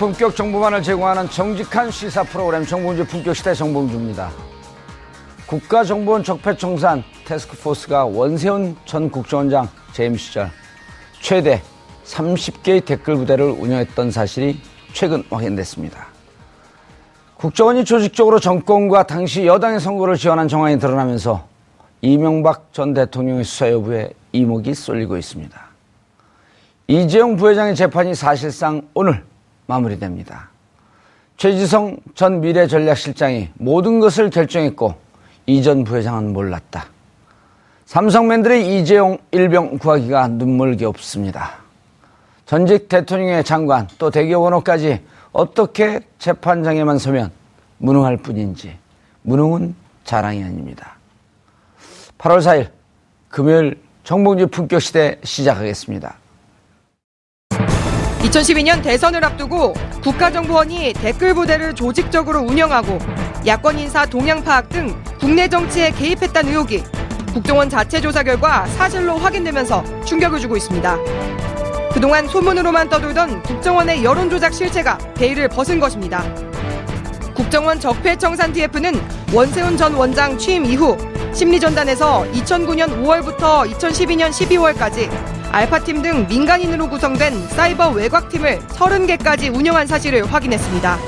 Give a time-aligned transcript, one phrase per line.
[0.00, 4.30] 고품격 정보만을 제공하는 정직한 시사 프로그램 정봉주 품격 시대 정봉주입니다.
[5.46, 10.48] 국가정보원 적폐청산 테스크포스가 원세훈 전 국정원장 재임 시절
[11.20, 11.60] 최대
[12.06, 14.62] 30개의 댓글 부대를 운영했던 사실이
[14.94, 16.06] 최근 확인됐습니다.
[17.36, 21.46] 국정원이 조직적으로 정권과 당시 여당의 선거를 지원한 정황이 드러나면서
[22.00, 25.60] 이명박 전 대통령의 수사 여부에 이목이 쏠리고 있습니다.
[26.88, 29.28] 이재용 부회장의 재판이 사실상 오늘
[29.70, 30.50] 마무리됩니다.
[31.36, 34.94] 최지성 전 미래전략실장이 모든 것을 결정했고
[35.46, 36.86] 이 전 부회장은 몰랐다.
[37.86, 41.58] 삼성맨들의 이재용 일병 구하기가 눈물겹습니다.
[42.46, 45.00] 전직 대통령의 장관 또 대기업 원호까지
[45.32, 47.30] 어떻게 재판장에만 서면
[47.78, 48.76] 무능할 뿐인지
[49.22, 50.96] 무능은 자랑이 아닙니다.
[52.18, 52.70] 8월 4일
[53.28, 56.16] 금요일 정봉주 품격시대 시작하겠습니다.
[58.20, 62.98] 2012년 대선을 앞두고 국가정보원이 댓글 부대를 조직적으로 운영하고
[63.46, 66.82] 야권 인사 동향 파악 등 국내 정치에 개입했다는 의혹이
[67.32, 70.96] 국정원 자체 조사 결과 사실로 확인되면서 충격을 주고 있습니다.
[71.92, 76.22] 그동안 소문으로만 떠돌던 국정원의 여론조작 실체가 베일을 벗은 것입니다.
[77.34, 79.00] 국정원 적폐청산 TF는
[79.32, 80.96] 원세훈 전 원장 취임 이후
[81.32, 90.98] 심리전단에서 2009년 5월부터 2012년 12월까지 알파팀 등 민간인으로 구성된 사이버 외곽팀을 30개까지 운영한 사실을 확인했습니다.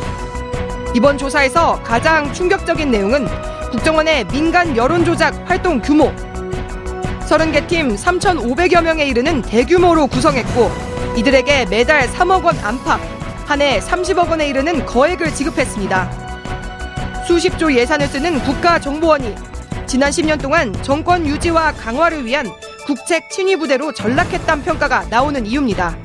[0.95, 3.27] 이번 조사에서 가장 충격적인 내용은
[3.71, 6.13] 국정원의 민간 여론조작 활동 규모.
[7.21, 10.71] 30개 팀 3,500여 명에 이르는 대규모로 구성했고
[11.17, 13.01] 이들에게 매달 3억 원 안팎,
[13.47, 16.11] 한 해 30억 원에 이르는 거액을 지급했습니다.
[17.27, 19.35] 수십조 예산을 쓰는 국가정보원이
[19.87, 22.47] 지난 10년 동안 정권 유지와 강화를 위한
[22.87, 25.97] 국책 친위 부대로 전락했다는 평가가 나오는 이유입니다.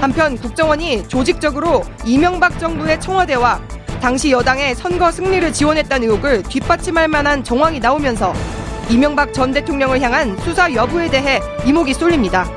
[0.00, 3.60] 한편 국정원이 조직적으로 이명박 정부의 청와대와
[4.00, 8.32] 당시 여당의 선거 승리를 지원했다는 의혹을 뒷받침할 만한 정황이 나오면서
[8.90, 12.50] 이명박 전 대통령을 향한 수사 여부에 대해 이목이 쏠립니다.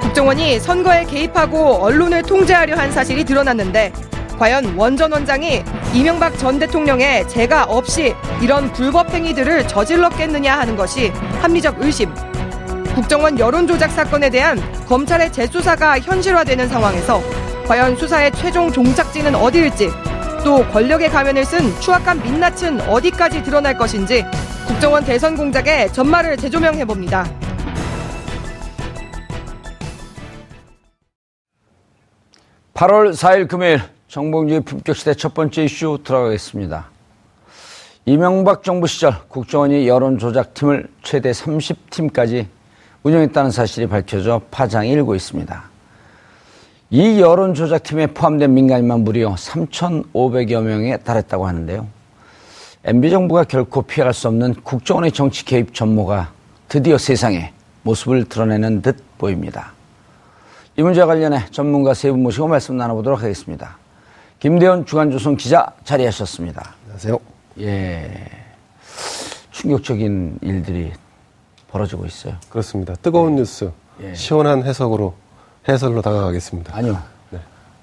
[0.00, 3.92] 국정원이 선거에 개입하고 언론을 통제하려 한 사실이 드러났는데
[4.38, 5.62] 과연 원전 원장이
[5.92, 11.08] 이명박 전 대통령의 재가 없이 이런 불법 행위들을 저질렀겠느냐 하는 것이
[11.42, 12.12] 합리적 의심.
[12.96, 17.20] 국정원 여론조작 사건에 대한 검찰의 재수사가 현실화되는 상황에서
[17.66, 19.90] 과연 수사의 최종 종착지는 어디일지
[20.42, 24.24] 또 권력의 가면을 쓴 추악한 민낯은 어디까지 드러날 것인지
[24.66, 27.26] 국정원 대선 공작의 전말을 재조명해 봅니다.
[32.72, 36.88] (8월 4일) 금요일 정봉주의 품격시대 첫 번째 이슈 들어가겠습니다.
[38.06, 42.55] 이명박 정부 시절 국정원이 여론조작팀을 최대 30팀까지
[43.06, 45.62] 운영했다는 사실이 밝혀져 파장이 일고 있습니다.
[46.90, 51.86] 이 여론조작팀에 포함된 민간인만 무려 3,500여 명에 달했다고 하는데요.
[52.82, 56.32] MB 정부가 결코 피해갈 수 없는 국정원의 정치 개입 전모가
[56.68, 59.72] 드디어 세상에 모습을 드러내는 듯 보입니다.
[60.76, 63.78] 이 문제와 관련해 전문가 세 분 모시고 말씀 나눠보도록 하겠습니다.
[64.40, 66.74] 김대원 주간조선 기자 자리하셨습니다.
[66.82, 67.18] 안녕하세요.
[67.60, 68.24] 예.
[69.52, 70.92] 충격적인 일들이
[71.70, 72.34] 벌어지고 있어요.
[72.48, 72.94] 그렇습니다.
[73.02, 73.70] 뜨거운 뉴스,
[74.02, 74.14] 예.
[74.14, 75.14] 시원한 해석으로
[75.68, 76.76] 해설로 다가가겠습니다.
[76.76, 76.98] 아니요.
[77.30, 77.38] 네.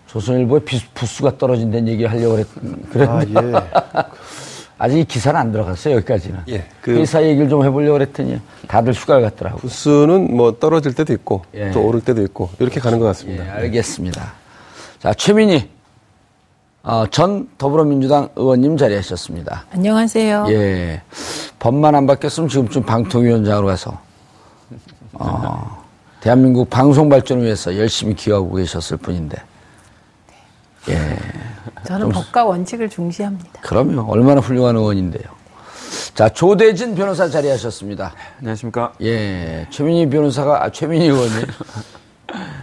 [0.07, 2.47] 조선일보에 비- 부수가 떨어진다는 얘기 하려고 그랬,
[2.91, 3.57] 그랬는데.
[3.93, 4.05] 아,
[4.79, 6.39] 아직 이 기사는 안 들어갔어요, 여기까지는.
[6.49, 6.65] 예.
[6.81, 9.59] 그- 회사 얘기를 좀 해보려고 그랬더니 다들 휴가 갔더라고요.
[9.61, 11.71] 부스는 뭐 떨어질 때도 있고 예.
[11.71, 13.53] 또 오를 때도 있고 이렇게 가는 것 예, 같습니다.
[13.55, 14.33] 알겠습니다.
[14.99, 15.69] 자, 최민희,
[16.85, 19.65] 어, 전 더불어민주당 의원님 자리하셨습니다.
[19.71, 20.47] 안녕하세요.
[20.49, 21.01] 예.
[21.57, 23.97] 법만 안 바뀌었으면 지금쯤 방통위원장으로 가서,
[25.13, 25.81] 어,
[26.19, 29.37] 대한민국 방송 발전을 위해서 열심히 기여하고 계셨을 뿐인데.
[30.89, 31.17] 예.
[31.85, 33.61] 저는 법과 원칙을 중시합니다.
[33.61, 34.11] 그럼요.
[34.11, 35.23] 얼마나 훌륭한 의원인데요.
[36.15, 38.13] 자, 조대진 변호사 자리하셨습니다.
[38.39, 38.91] 안녕하십니까.
[39.01, 39.67] 예.
[39.69, 41.31] 최민희 변호사가, 아, 최민희 의원이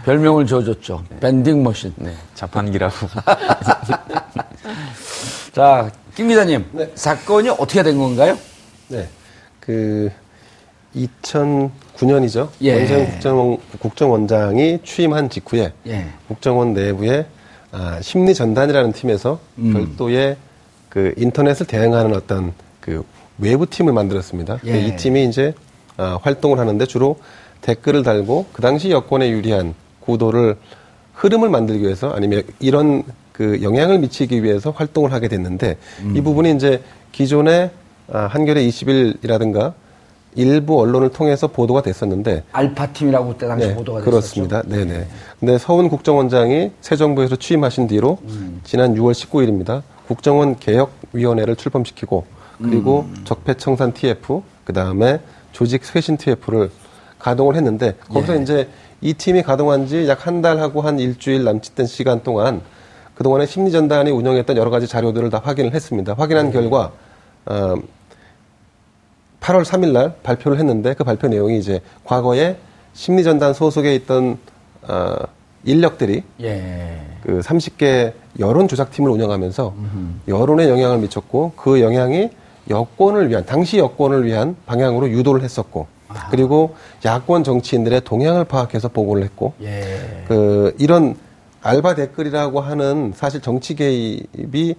[0.05, 1.03] 별명을 지어줬죠.
[1.19, 1.93] 밴딩 머신.
[1.97, 2.95] 네, 자판기라고.
[5.53, 6.65] 자, 김 기자님.
[6.71, 6.91] 네.
[6.95, 8.37] 사건이 어떻게 된 건가요?
[8.87, 9.07] 네.
[9.59, 10.11] 그
[10.95, 12.49] 2009년이죠.
[12.61, 12.75] 예.
[12.75, 16.07] 원세훈 국정, 국정원장이 취임한 직후에 예.
[16.27, 17.25] 국정원 내부에
[17.71, 19.73] 아, 심리 전단이라는 팀에서 음.
[19.73, 20.35] 별도의
[20.89, 23.05] 그 인터넷을 대응하는 어떤 그
[23.37, 24.59] 외부 팀을 만들었습니다.
[24.65, 24.87] 예.
[24.87, 25.53] 이 팀이 이제
[25.95, 27.17] 아, 활동을 하는데 주로
[27.61, 30.57] 댓글을 달고 그 당시 여권에 유리한 구도를
[31.13, 36.17] 흐름을 만들기 위해서 아니면 이런 그 영향을 미치기 위해서 활동을 하게 됐는데 음.
[36.17, 36.81] 이 부분이 이제
[37.11, 37.71] 기존에
[38.11, 39.73] 아, 한겨레 20일이라든가
[40.35, 44.11] 일부 언론을 통해서 보도가 됐었는데 알파팀이라고 그때 당시 네, 보도가 됐었죠.
[44.11, 44.61] 그렇습니다.
[44.63, 45.07] 네네.
[45.39, 48.61] 근데 서훈 국정원장이 새 정부에서 취임하신 뒤로 음.
[48.63, 49.81] 지난 6월 19일입니다.
[50.07, 52.25] 국정원 개혁위원회를 출범시키고
[52.61, 53.21] 그리고 음.
[53.25, 55.19] 적폐청산 TF 그 다음에
[55.51, 56.69] 조직 쇄신 TF를
[57.21, 58.41] 가동을 했는데 거기서 예.
[58.41, 58.67] 이제
[59.01, 62.61] 이 팀이 가동한 지 약 한 달하고 한 일주일 남짓된 시간 동안
[63.15, 66.13] 그동안에 심리전단이 운영했던 여러 가지 자료들을 다 확인을 했습니다.
[66.17, 66.51] 확인한 네.
[66.53, 66.91] 결과
[67.45, 67.75] 어,
[69.41, 72.57] 8월 3일 날 발표를 했는데 그 발표 내용이 이제 과거에
[72.93, 74.37] 심리전단 소속에 있던
[74.87, 75.15] 어,
[75.63, 76.99] 인력들이 예.
[77.23, 79.73] 그 30개 여론 조작팀을 운영하면서
[80.27, 82.29] 여론에 영향을 미쳤고 그 영향이
[82.69, 85.87] 여권을 위한 당시 여권을 위한 방향으로 유도를 했었고
[86.29, 86.75] 그리고
[87.05, 90.23] 야권 정치인들의 동향을 파악해서 보고를 했고 예.
[90.27, 91.15] 그 이런
[91.61, 94.75] 알바 댓글이라고 하는 사실 정치 개입이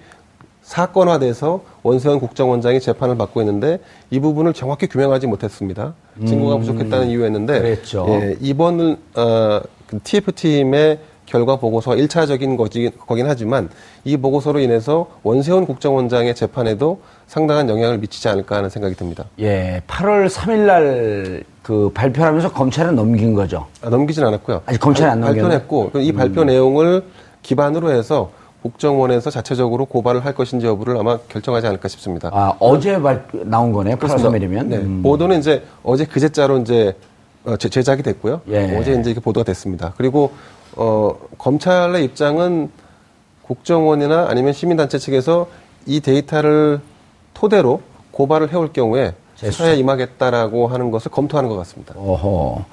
[0.63, 3.79] 사건화돼서 원세훈 국정원장이 재판을 받고 있는데
[4.11, 5.95] 이 부분을 정확히 규명하지 못했습니다.
[6.27, 8.07] 증거가 부족했다는 이유였는데 그랬죠.
[8.09, 10.99] 예, 이번 어, 그 TF팀의
[11.33, 13.71] 결과 보고서가 1차적인 거지, 거긴 하지만
[14.05, 19.25] 이 보고서로 인해서 원세훈 국정원장의 재판에도 상당한 영향을 미치지 않을까 하는 생각이 듭니다.
[19.41, 19.81] 예.
[19.89, 23.67] 8월 3일 날 그 발표하면서 검찰에 넘긴 거죠.
[23.83, 24.63] 아, 넘기진 않았고요.
[24.67, 25.61] 아직 검찰에 안 발- 넘겼나요?
[25.61, 27.05] 발표했고 이 발표 내용을
[27.43, 28.33] 기반으로 해서
[28.63, 32.31] 국정원에서 자체적으로 고발을 할 것인지 여부를 아마 결정하지 않을까 싶습니다.
[32.33, 33.95] 아, 어제 발, 나온 거네요.
[33.95, 34.67] 8월 3일이면.
[34.67, 34.77] 네.
[34.79, 35.03] 음.
[35.05, 36.97] 보도는 이제 어제 그제자로 이제
[37.45, 38.41] 어, 제- 제작이 됐고요.
[38.51, 38.77] 예.
[38.77, 39.95] 어제 이제 이게 보도가 됐습니다.
[39.97, 40.33] 그리고
[40.77, 42.71] 어, 검찰의 입장은
[43.43, 45.49] 국정원이나 아니면 시민단체 측에서
[45.87, 46.81] 이 데이터를
[47.35, 49.15] 토대로 고발을 해올 경우에.
[49.37, 51.95] 수사에 임하겠다라고 하는 것을 검토하는 것 같습니다.
[51.97, 52.65] 어허.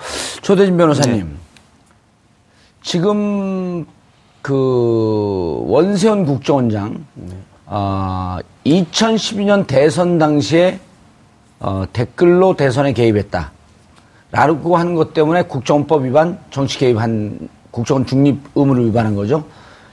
[0.43, 1.27] 조대진 변호사님.
[1.27, 1.35] 네.
[2.83, 3.87] 지금
[4.43, 7.35] 그 원세훈 국정원장 네.
[7.65, 10.79] 아 2012년 대선 당시에
[11.59, 13.51] 어, 댓글로 대선에 개입했다.
[14.31, 19.43] 라고 하는 것 때문에 국정원법 위반, 정치 개입한 국정원 중립 의무를 위반한 거죠.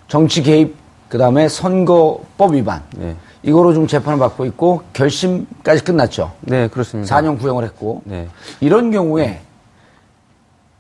[0.08, 0.74] 정치 개입,
[1.08, 2.82] 그 다음에 선거법 위반.
[2.96, 3.14] 네.
[3.42, 6.32] 이거로 좀 재판을 받고 있고 결심까지 끝났죠.
[6.40, 7.16] 네, 그렇습니다.
[7.20, 8.28] 4년 구형을 했고 네.
[8.60, 9.40] 이런 경우에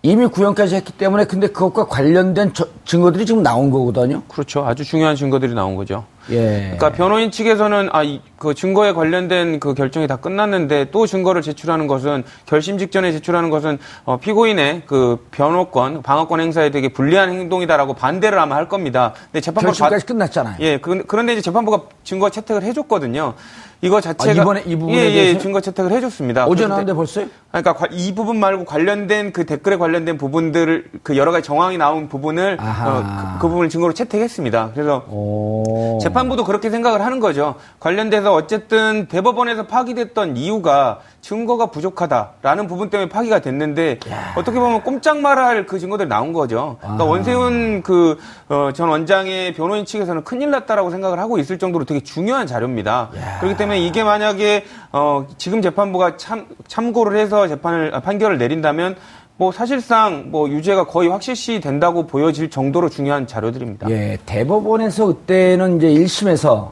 [0.02, 4.22] 이미 구형까지 했기 때문에 근데 그것과 관련된 저- 증거들이 지금 나온 거거든요.
[4.28, 4.64] 그렇죠.
[4.64, 6.04] 아주 중요한 증거들이 나온 거죠.
[6.30, 6.60] 예.
[6.76, 11.86] 그러니까 변호인 측에서는 아, 이, 그 증거에 관련된 그 결정이 다 끝났는데 또 증거를 제출하는
[11.86, 18.38] 것은 결심 직전에 제출하는 것은 어, 피고인의 그 변호권, 방어권 행사에 되게 불리한 행동이다라고 반대를
[18.38, 19.12] 아마 할 겁니다.
[19.32, 20.56] 근데 재판부 결심까지 끝났잖아요.
[20.60, 23.34] 예, 그, 런데 이제 재판부가 증거 채택을 해줬거든요.
[23.82, 25.38] 이거 자체가 아, 이번에 이 부분에 예, 예, 대해서?
[25.40, 26.44] 증거 채택을 해줬습니다.
[26.46, 27.26] 어제 그런데- 나왔는데 벌써요?
[27.50, 32.08] 그러니까 관- 이 부분 말고 관련된 그 댓글에 관련된 부분들을 그 여러 가지 정황이 나온
[32.08, 32.56] 부분을.
[32.58, 34.70] 어, 그, 그 부분을 증거로 채택했습니다.
[34.72, 35.98] 그래서 오.
[36.00, 37.56] 재판 재판부도 그렇게 생각을 하는 거죠.
[37.78, 43.98] 관련돼서 어쨌든 대법원에서 파기됐던 이유가 증거가 부족하다라는 부분 때문에 파기가 됐는데
[44.36, 46.78] 어떻게 보면 꼼짝 말할 그 증거들이 나온 거죠.
[46.80, 47.06] 그러니까 아.
[47.06, 53.10] 원세훈 그전 원장의 변호인 측에서는 큰일 났다라고 생각을 하고 있을 정도로 되게 중요한 자료입니다.
[53.40, 58.96] 그렇기 때문에 이게 만약에 어 지금 재판부가 참 참고를 해서 재판을 아, 판결을 내린다면
[59.38, 63.90] 뭐 사실상 뭐 유죄가 거의 확실시 된다고 보여질 정도로 중요한 자료들입니다.
[63.90, 66.70] 예, 대법원에서 그때는 이제 1심에서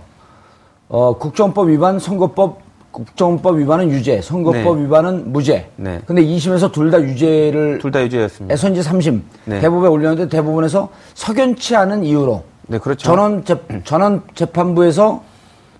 [0.88, 4.84] 어, 국정법 위반, 선거법, 국정법 위반은 유죄, 선거법 네.
[4.84, 5.68] 위반은 무죄.
[5.76, 6.00] 네.
[6.06, 8.54] 근데 2심에서 둘 다 유죄를 둘 다 유죄였습니다.
[8.54, 9.60] 이제 3심 네.
[9.60, 13.02] 대법에 올렸는데 대법원에서 석연치 않은 이유로 네, 그렇죠.
[13.04, 15.22] 전원 재, 전원 재판부에서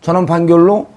[0.02, 0.88] 전원 판결로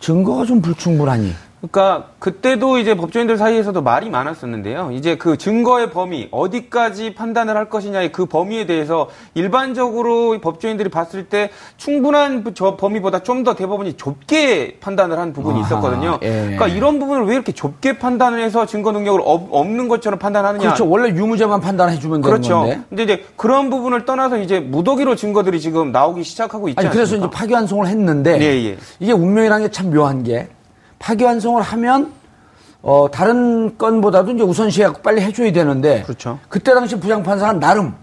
[0.00, 1.32] 증거가 좀 불충분하니
[1.70, 4.90] 그러니까 그때도 이제 법조인들 사이에서도 말이 많았었는데요.
[4.92, 11.50] 이제 그 증거의 범위 어디까지 판단을 할 것이냐의 그 범위에 대해서 일반적으로 법조인들이 봤을 때
[11.76, 16.18] 충분한 저 범위보다 좀 더 대법원이 좁게 판단을 한 부분이 아하, 있었거든요.
[16.22, 16.28] 예.
[16.28, 20.62] 그러니까 이런 부분을 왜 이렇게 좁게 판단을 해서 증거 능력을 없- 없는 것처럼 판단하느냐?
[20.62, 20.88] 그렇죠.
[20.88, 22.60] 원래 유무죄만 판단해 주면 되는 그렇죠.
[22.60, 22.80] 건데.
[22.88, 27.24] 근데 이제 그런 부분을 떠나서 이제 무더기로 증거들이 지금 나오기 시작하고 있지 아니 그래서 이제
[27.24, 27.38] 않습니까?
[27.38, 28.76] 파기환송을 했는데 예, 예.
[28.98, 30.48] 이게 운명이라는 게 참 묘한 게
[30.98, 32.12] 파기환송을 하면
[32.82, 36.38] 어 다른 건보다도 이제 우선시하고 빨리 해줘야 되는데 그렇죠.
[36.48, 37.94] 그때 당시 부장판사가 나름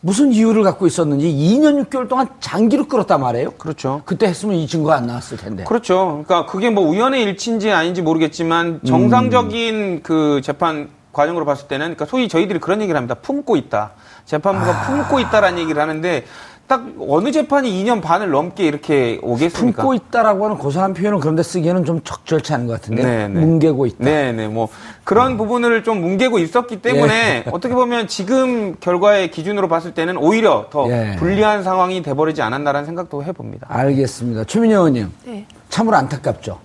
[0.00, 3.52] 무슨 이유를 갖고 있었는지 2년 6개월 동안 장기로 끌었단 말이에요.
[3.52, 4.02] 그렇죠.
[4.04, 5.64] 그때 했으면 이 증거 안 나왔을 텐데.
[5.64, 6.22] 그렇죠.
[6.26, 12.28] 그러니까 그게 뭐 우연의 일치인지 아닌지 모르겠지만 정상적인 그 재판 과정으로 봤을 때는 그러니까 소위
[12.28, 13.14] 저희들이 그런 얘기를 합니다.
[13.14, 13.92] 품고 있다.
[14.26, 16.24] 재판부가 품고 있다라는 얘기를 하는데
[16.70, 19.82] 딱 어느 재판이 2년 반을 넘게 이렇게 오겠습니까?
[19.82, 23.40] 품고 있다라고 하는 고상한 표현은 그런데 쓰기에는 좀 적절치 않은 것 같은데 네, 네.
[23.40, 23.96] 뭉개고 있다.
[23.98, 24.68] 네, 네, 뭐
[25.02, 30.88] 그런 부분을 좀 뭉개고 있었기 때문에 어떻게 보면 지금 결과의 기준으로 봤을 때는 오히려 더
[30.92, 31.16] 예.
[31.18, 33.66] 불리한 상황이 돼버리지 않았나라는 생각도 해봅니다.
[33.68, 34.44] 알겠습니다.
[34.44, 35.46] 최민희 의원님 네.
[35.70, 36.60] 참으로 안타깝죠.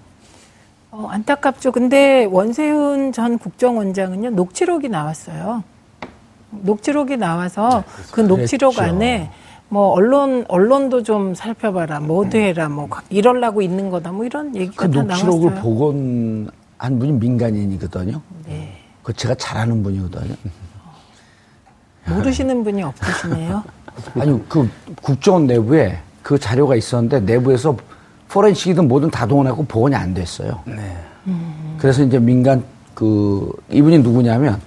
[0.91, 1.71] 어, 안타깝죠.
[1.71, 5.63] 근데 원세훈 전 국정원장은요, 녹취록이 나왔어요.
[6.51, 8.93] 녹취록이 나와서 그 녹취록 그랬죠.
[8.93, 9.31] 안에
[9.69, 14.91] 뭐 언론 언론도 좀 살펴봐라, 뭐도 해라, 뭐 이럴라고 있는 거다, 뭐 이런 얘기가 그
[14.91, 15.63] 다 녹취록을 나왔어요.
[15.63, 18.21] 복원한 분이 민간인이거든요.
[18.47, 18.77] 네.
[19.03, 20.35] 그 제가 잘하는 분이거든요.
[22.07, 23.63] 모르시는 분이 없으시네요.
[24.19, 24.69] 아니 그
[25.01, 27.75] 국정원 내부에 그 자료가 있었는데 내부에서
[28.29, 30.59] 포렌식이든 뭐든 다 동원하고 복원이 안 됐어요.
[31.77, 34.59] 그래서 이제 민간 그 이분이 누구냐면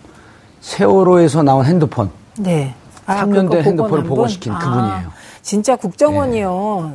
[0.61, 2.75] 세월호에서 나온 핸드폰 네.
[3.17, 4.09] 3년 그거 된 핸드폰을 복원한 분?
[4.09, 5.13] 복원시킨 아, 그분이에요.
[5.43, 6.93] 진짜 국정원이요.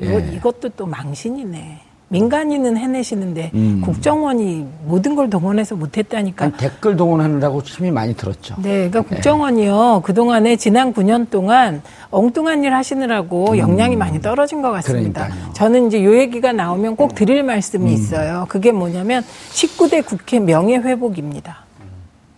[0.00, 0.32] 이거, 예.
[0.34, 1.80] 이것도 또 망신이네.
[2.12, 3.80] 민간인은 해내시는데 음.
[3.84, 6.56] 국정원이 모든 걸 동원해서 못했다니까.
[6.56, 8.56] 댓글 동원하느라고 힘이 많이 들었죠.
[8.58, 10.02] 네, 그러니까 국정원이요.
[10.04, 15.26] 그동안에 지난 9년 동안 엉뚱한 일 하시느라고 역량이 많이 떨어진 것 같습니다.
[15.26, 15.28] 음.
[15.28, 15.48] 그러니까요.
[15.50, 15.54] 음.
[15.54, 18.46] 저는 이제 요 얘기가 나오면 꼭 드릴 말씀이 있어요.
[18.48, 21.69] 그게 뭐냐면 19대 국회 명예 회복입니다.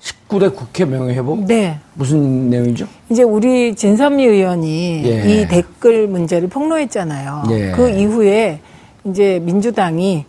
[0.03, 1.79] 19대 국회 명예회복 네.
[1.95, 2.87] 무슨 내용이죠?
[3.09, 5.31] 이제 우리 진선미 의원이 예.
[5.43, 7.45] 이 댓글 문제를 폭로했잖아요.
[7.51, 7.71] 예.
[7.73, 8.61] 그 이후에
[9.05, 10.25] 이제 민주당이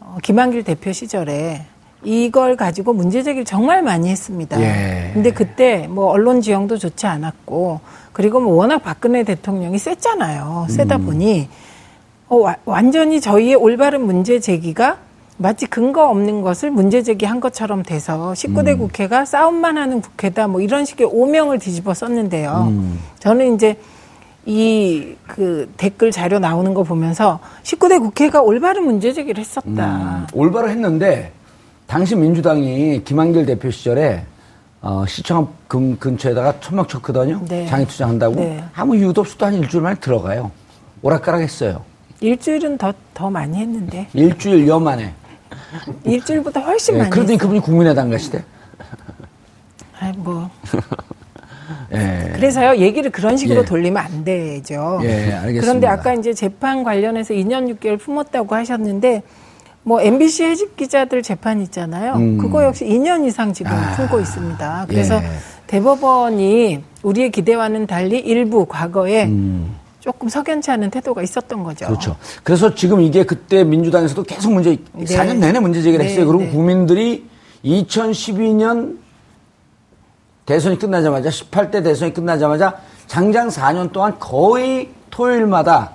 [0.00, 1.62] 어, 김한길 대표 시절에
[2.04, 4.60] 이걸 가지고 문제 제기를 정말 많이 했습니다.
[4.60, 5.10] 예.
[5.12, 7.80] 근데 그때 뭐 언론 지형도 좋지 않았고
[8.12, 10.66] 그리고 뭐 워낙 박근혜 대통령이 셌잖아요.
[10.70, 11.06] 세다 음.
[11.06, 11.48] 보니
[12.28, 14.98] 어, 와- 완전히 저희의 올바른 문제 제기가
[15.38, 20.84] 마치 근거 없는 것을 문제 제기한 것처럼 돼서 19대 국회가 싸움만 하는 국회다 뭐 이런
[20.84, 22.72] 식의 오명을 뒤집어 썼는데요.
[23.18, 23.76] 저는 이제
[24.46, 30.26] 이 그 댓글 자료 나오는 거 보면서 19대 국회가 올바른 문제 제기를 했었다.
[30.34, 31.32] 올바로 했는데
[31.86, 34.24] 당시 민주당이 김한길 대표 시절에
[34.82, 37.40] 어, 시청 근, 근처에다가 천막 쳤거든요.
[37.48, 37.66] 네.
[37.66, 38.62] 장애 투쟁한다고 네.
[38.74, 40.50] 아무 이유도 또한 일주일 만에 들어가요.
[41.02, 41.82] 오락가락 했어요.
[42.20, 45.14] 일주일은 더 더 많이 했는데 일주일 여 만에.
[46.04, 47.38] 일주일보다 훨씬 예, 많이 그러더니.
[47.38, 48.44] 그분이 국민의당 가시대.
[50.00, 50.50] 아이, 뭐
[51.92, 52.32] 예.
[52.34, 53.64] 그래서요 얘기를 그런 식으로 예.
[53.64, 55.00] 돌리면 안 되죠.
[55.04, 55.60] 예, 알겠습니다.
[55.60, 59.22] 그런데 아까 이제 재판 관련해서 2년 6개월 품었다고 하셨는데
[59.84, 62.14] 뭐 MBC 해직 기자들 재판 있잖아요.
[62.14, 62.38] 음.
[62.38, 64.86] 그거 역시 2년 이상 지금 아, 품고 있습니다.
[64.88, 65.28] 그래서 예.
[65.66, 69.74] 대법원이 우리의 기대와는 달리 일부 과거에 음.
[70.02, 71.86] 조금 석연치 않은 태도가 있었던 거죠.
[71.86, 72.16] 그렇죠.
[72.42, 75.04] 그래서 지금 이게 그때 민주당에서도 계속 문제, 네.
[75.04, 76.26] 4년 내내 문제 제기를 네, 했어요.
[76.26, 76.50] 그리고 네.
[76.50, 77.24] 국민들이
[77.64, 78.98] 2012년
[80.44, 85.92] 대선이 끝나자마자, 18대 대선이 끝나자마자 장장 4년 동안 거의 토요일마다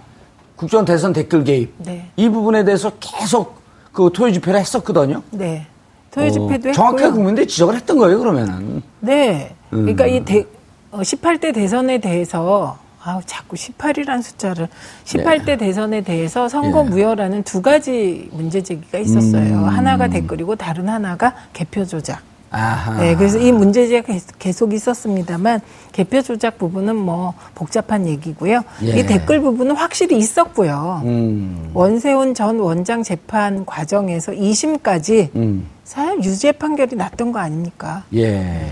[0.56, 1.74] 국정 대선 댓글 개입.
[1.80, 2.10] 네.
[2.16, 3.58] 이 부분에 대해서 계속
[3.92, 5.22] 그 토요 집회를 했었거든요.
[5.32, 5.68] 네.
[6.12, 7.12] 토요 집회도 어, 정확하게.
[7.12, 8.82] 국민들이 지적을 했던 거예요, 그러면은.
[9.02, 9.54] 네.
[9.74, 9.82] 음.
[9.82, 10.46] 그러니까 이 대,
[10.92, 14.68] 어, 18대 대선에 대해서 아우 자꾸 18이라는 숫자를
[15.06, 16.90] 18대 대선에 대해서 선거 예.
[16.90, 19.60] 무효라는 두 가지 문제 제기가 있었어요.
[19.60, 19.64] 음.
[19.64, 22.20] 하나가 댓글이고 다른 하나가 개표 조작.
[22.52, 23.00] 아하.
[23.00, 25.62] 네, 그래서 이 문제 제기가 계속- 있었습니다만
[25.94, 28.62] 개표 조작 부분은 뭐 복잡한 얘기고요.
[28.84, 29.00] 예.
[29.00, 31.02] 이 댓글 부분은 확실히 있었고요.
[31.06, 31.72] 음.
[31.74, 35.66] 원세훈 전 원장 재판 과정에서 2심까지 음.
[35.86, 38.04] 사실 유죄 판결이 났던 거 아닙니까?
[38.14, 38.66] 예.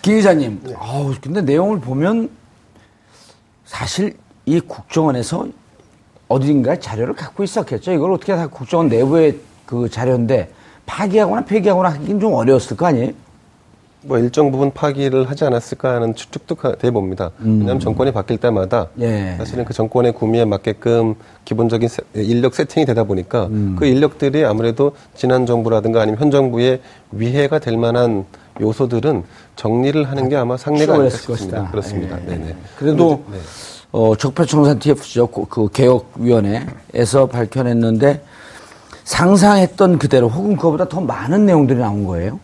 [0.00, 2.30] 김 기자님, 아우, 근데 내용을 보면
[3.66, 5.48] 사실 이 국정원에서
[6.28, 7.92] 어딘가에 자료를 갖고 있었겠죠.
[7.92, 10.50] 이걸 어떻게 다 국정원 내부의 그 자료인데
[10.86, 13.12] 파기하거나 폐기하거나 하긴 좀 어려웠을 거 아니에요?
[14.06, 17.30] 뭐 일정 부분 파기를 하지 않았을까 하는 추측도 가- 돼 봅니다.
[17.40, 19.02] 왜냐하면 정권이 바뀔 때마다 음.
[19.02, 19.34] 예.
[19.38, 23.74] 사실은 그 정권의 구미에 맞게끔 기본적인 세- 인력 세팅이 되다 보니까 음.
[23.78, 28.24] 그 인력들이 아무래도 지난 정부라든가 아니면 현 정부의 위해가 될 만한
[28.60, 29.24] 요소들은
[29.56, 31.56] 정리를 하는 게 아마 상례가 아닐까 싶습니다.
[31.58, 31.70] 것이다.
[31.72, 32.18] 그렇습니다.
[32.22, 32.26] 예.
[32.26, 32.56] 네네.
[32.78, 33.38] 그래도 네.
[33.90, 35.26] 어, 적폐청산 TF죠.
[35.28, 38.22] 그- 그 개혁위원회에서 밝혀냈는데
[39.04, 42.38] 상상했던 그대로 혹은 그거보다 더 많은 내용들이 나온 거예요.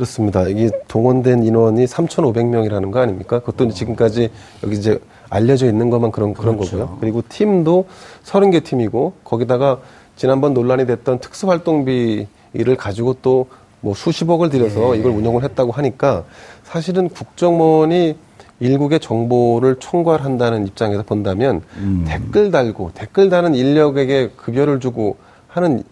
[0.00, 0.48] 그렇습니다.
[0.48, 3.40] 이게 동원된 인원이 3,500명이라는 거 아닙니까?
[3.40, 3.68] 그것도 어.
[3.68, 4.30] 지금까지
[4.64, 6.78] 여기 이제 알려져 있는 것만 그런 그런 그렇죠.
[6.78, 6.98] 거고요.
[7.00, 7.86] 그리고 팀도
[8.24, 9.80] 30개 팀이고 거기다가
[10.16, 13.46] 지난번 논란이 됐던 특수활동비를 가지고 또
[13.80, 15.00] 뭐 수십억을 들여서 예.
[15.00, 16.24] 이걸 운영을 했다고 하니까
[16.64, 18.16] 사실은 국정원이
[18.60, 22.04] 일국의 정보를 총괄한다는 입장에서 본다면 음.
[22.06, 25.16] 댓글 달고 댓글 다는 인력에게 급여를 주고
[25.48, 25.82] 하는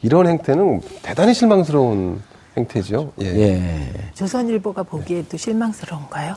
[0.00, 2.22] 이런 행태는 대단히 실망스러운
[2.56, 3.12] 행태죠.
[3.20, 3.26] 예.
[3.26, 3.90] 예.
[4.14, 6.36] 조선일보가 보기에도 실망스러운가요?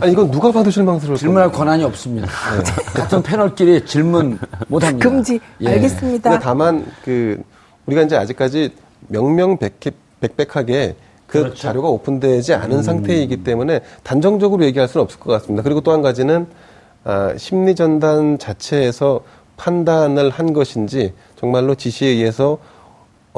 [0.00, 1.58] 아니 이건 누가 봐도 실망스러울 질문할 겁니다.
[1.58, 2.28] 권한이 없습니다.
[2.94, 4.38] 같은 패널끼리 질문
[4.68, 5.08] 못 합니다.
[5.08, 5.40] 금지.
[5.60, 5.70] 예.
[5.70, 6.30] 알겠습니다.
[6.30, 7.42] 근데 다만 그
[7.86, 8.72] 우리가 이제 아직까지
[9.08, 10.96] 명명백백하게
[11.26, 11.56] 그 그렇죠.
[11.56, 15.62] 자료가 오픈되지 않은 상태이기 때문에 단정적으로 얘기할 수는 없을 것 같습니다.
[15.62, 16.46] 그리고 또 한 가지는
[17.04, 19.20] 아, 심리 전단 자체에서
[19.56, 22.58] 판단을 한 것인지 정말로 지시에 의해서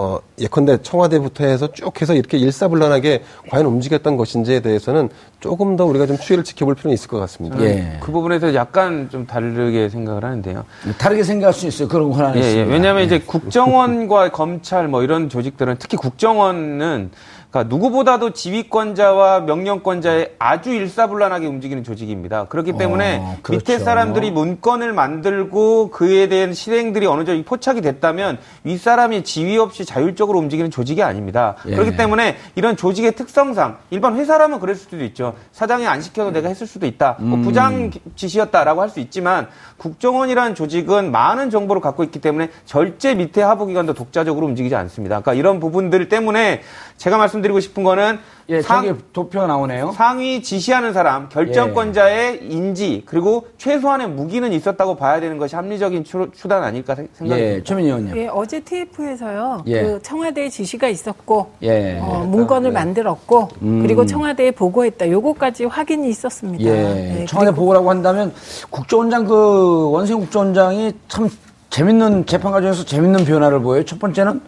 [0.01, 6.07] 어, 예컨대 청와대부터 해서 쭉 해서 이렇게 일사불란하게 과연 움직였던 것인지에 대해서는 조금 더 우리가
[6.07, 7.61] 좀 추이를 지켜볼 필요는 있을 것 같습니다.
[7.61, 7.99] 예.
[8.01, 10.65] 그 부분에서 약간 좀 다르게 생각을 하는데요.
[10.97, 11.89] 다르게 생각할 수 있어요.
[11.89, 12.47] 그런 권한이 예, 예.
[12.47, 12.73] 있습니다.
[12.73, 13.07] 왜냐하면 예.
[13.07, 17.11] 이제 국정원과 검찰 뭐 이런 조직들은 특히 국정원은
[17.51, 22.45] 그러니까 누구보다도 지휘권자와 명령권자의 아주 일사불란하게 움직이는 조직입니다.
[22.45, 23.73] 그렇기 때문에 어, 그렇죠.
[23.73, 30.39] 밑에 사람들이 문건을 만들고 그에 대한 실행들이 어느 정도 포착이 됐다면 윗사람이 지휘 없이 자율적으로
[30.39, 31.57] 움직이는 조직이 아닙니다.
[31.67, 31.73] 예.
[31.73, 35.35] 그렇기 때문에 이런 조직의 특성상 일반 회사라면 그랬을 수도 있죠.
[35.53, 37.17] 사장이 안 시켜도 내가 했을 수도 있다.
[37.19, 37.43] 뭐 음.
[37.43, 39.47] 부장 지시였다라고 할 수 있지만
[39.79, 45.21] 국정원이라는 조직은 많은 정보를 갖고 있기 때문에 절제 밑에 하부기관도 독자적으로 움직이지 않습니다.
[45.21, 46.61] 그러니까 이런 부분들 때문에
[46.99, 49.93] 제가 말씀 드리고 싶은 거는 예, 상- 도표가 나오네요.
[49.93, 56.65] 상위 지시하는 사람, 결정권자의 인지, 그리고 최소한의 무기는 있었다고 봐야 되는 것이 합리적인 추, 단
[56.65, 57.65] 아닐까 생- 생각이 예, 듭니다.
[57.69, 58.17] 최민희 의원님.
[58.17, 59.63] 예, 어제 TF에서요.
[59.67, 59.83] 예.
[59.83, 61.99] 그 청와대 지시가 있었고 예.
[62.01, 63.83] 어, 문건을 만들었고 음.
[63.83, 65.09] 그리고 청와대에 보고했다.
[65.11, 66.65] 요거까지 확인이 있었습니다.
[66.65, 67.21] 예.
[67.21, 68.33] 예, 청와대 그리고 보고라고 한다면
[68.71, 71.29] 국정원장 그 원생 국정원장이 참
[71.71, 73.85] 재밌는 재판 과정에서 재밌는 변화를 보여요.
[73.85, 74.41] 첫 번째는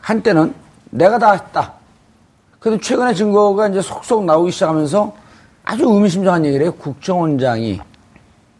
[0.00, 0.54] 한때는
[0.90, 1.74] 내가 다 했다.
[2.62, 5.12] 근데 최근에 증거가 이제 속속 나오기 시작하면서
[5.64, 6.72] 아주 의미심장한 얘기를 해요.
[6.74, 7.80] 국정원장이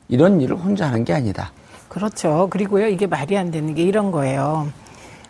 [0.08, 1.52] 이런 일을 혼자 하는 게 아니다.
[1.88, 2.48] 그렇죠.
[2.50, 4.68] 그리고요, 이게 말이 안 되는 게 이런 거예요.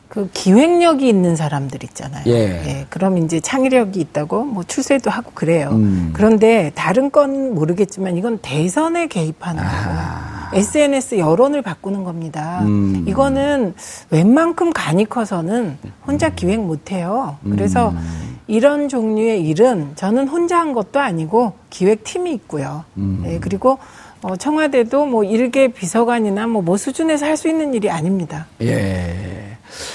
[0.08, 2.24] 그 기획력이 있는 사람들 있잖아요.
[2.26, 2.86] 예.
[2.88, 5.70] 그럼 이제 창의력이 있다고 뭐 출세도 하고 그래요.
[5.72, 6.10] 음.
[6.14, 12.58] 그런데 다른 건 모르겠지만 이건 대선에 개입하는 거고 SNS 여론을 바꾸는 겁니다.
[12.60, 12.64] 아.
[12.64, 13.04] 음.
[13.06, 13.74] 이거는
[14.10, 17.36] 웬만큼 간이 커서는 혼자 기획 못 해요.
[17.50, 18.38] 그래서 음.
[18.46, 22.84] 이런 종류의 일은 저는 혼자 한 것도 아니고 기획팀이 있고요.
[22.96, 23.22] 음.
[23.26, 23.78] 예, 그리고
[24.22, 28.46] 어, 청와대도 뭐 일개 비서관이나 뭐, 뭐 수준에서 할 수 있는 일이 아닙니다.
[28.60, 29.32] 예.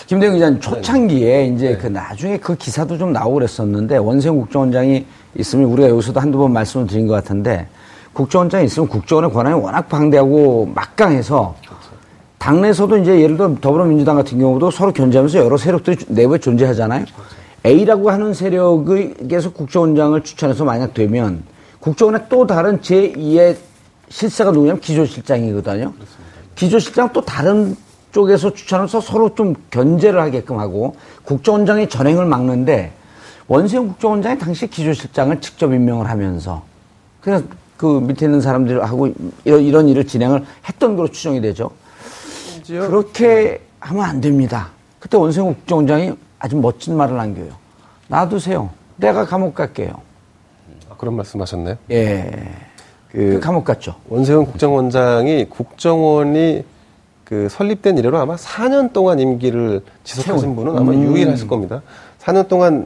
[0.08, 5.90] 김대중 기자님, 초창기에 이제 그 나중에 그 기사도 좀 나오고 그랬었는데 원생 국정원장이 있으면 우리가
[5.90, 7.68] 여기서도 한두 번 말씀을 드린 것 같은데
[8.18, 11.56] 국정원장이 있으면 국정원의 권한이 워낙 방대하고 막강해서
[12.40, 17.06] 당내에서도 이제 예를 들어 더불어민주당 같은 경우도 서로 견제하면서 여러 세력들이 내부에 존재하잖아요.
[17.64, 21.44] A라고 하는 세력에서 국정원장을 추천해서 만약 되면
[21.80, 23.58] 국정원의 또 다른 제2의
[24.10, 25.94] 실세가 누구냐면 기조실장이거든요.
[26.56, 27.76] 기조실장 또 다른
[28.14, 32.94] 쪽에서 추천해서 서로 좀 견제를 하게끔 하고 국정원장의 전행을 막는데
[33.48, 36.64] 원세훈 국정원장이 당시 기조실장을 직접 임명을 하면서
[37.22, 37.44] 그래서
[37.78, 39.14] 그 밑에 있는 사람들하고
[39.46, 41.72] 이런, 이런 일을 진행을 했던 걸로 추정이 되죠.
[42.68, 44.70] 그렇게 하면 안 됩니다.
[45.00, 47.52] 그때 원세훈 국정원장이 아주 멋진 말을 남겨요.
[48.08, 48.70] 놔두세요.
[48.98, 49.94] 내가 감옥 갈게요.
[50.90, 51.78] 아, 그런 말씀하셨나요?
[51.92, 52.32] 예.
[53.12, 53.96] 그 감옥 갔죠.
[54.10, 56.64] 원세훈 국정원장이 국정원이
[57.24, 61.82] 그 설립된 이래로 아마 4년 동안 임기를 지속하신 분은 아마 유일하실 겁니다.
[62.20, 62.86] 4년 동안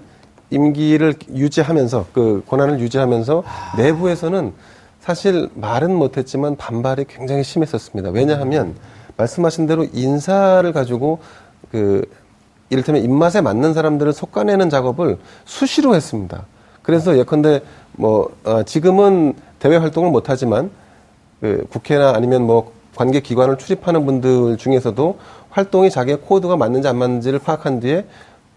[0.49, 3.43] 임기를 유지하면서 그 권한을 유지하면서
[3.77, 4.53] 내부에서는
[5.01, 8.11] 사실 말은 못했지만 반발이 굉장히 심했었습니다.
[8.11, 8.75] 왜냐하면
[9.17, 11.19] 말씀하신 대로 인사를 가지고
[11.71, 12.05] 그
[12.69, 16.45] 이를테면 입맛에 맞는 사람들을 속아내는 작업을 수시로 했습니다.
[16.83, 17.61] 그래서 예컨대
[17.93, 20.69] 뭐 어, 지금은 대외 활동을 못하지만
[21.41, 25.17] 그 국회나 아니면 뭐 관계 기관을 출입하는 분들 중에서도
[25.49, 28.05] 활동이 자기의 코드가 맞는지 안 맞는지를 파악한 뒤에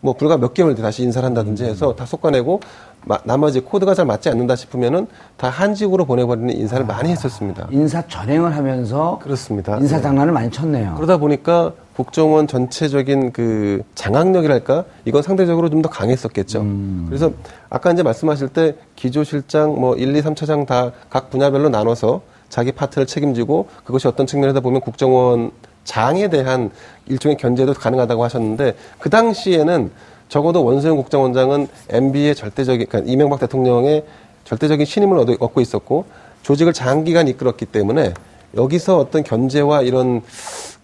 [0.01, 2.61] 뭐 불과 몇 개월 뒤에 다시 인사를 한다든지 해서 다 솎아내고
[3.07, 7.69] 마- 나머지 코드가 잘 맞지 않는다 싶으면은 다 한직으로 보내버리는 인사를 많이 했었습니다.
[7.71, 9.77] 인사 전행을 하면서 그렇습니다.
[9.79, 10.03] 인사 네.
[10.03, 10.95] 장난을 많이 쳤네요.
[10.97, 16.65] 그러다 보니까 국정원 전체적인 그 장악력이랄까 이건 상대적으로 좀 더 강했었겠죠.
[17.09, 17.31] 그래서
[17.69, 23.07] 아까 이제 말씀하실 때 기조실장 뭐 1, 2, 3차장 다 각 분야별로 나눠서 자기 파트를
[23.07, 25.51] 책임지고 그것이 어떤 측면에다 보면 국정원
[25.85, 26.71] 장에 대한
[27.07, 29.91] 일종의 견제도 가능하다고 하셨는데 그 당시에는
[30.35, 34.05] 적어도 원세훈 국정원장은 MB의 절대적인 그러니까 이명박 대통령의
[34.43, 36.07] 절대적인 신임을 얻- 얻고 있었고
[36.43, 38.15] 조직을 장기간 이끌었기 때문에
[38.57, 40.23] 여기서 어떤 견제와 이런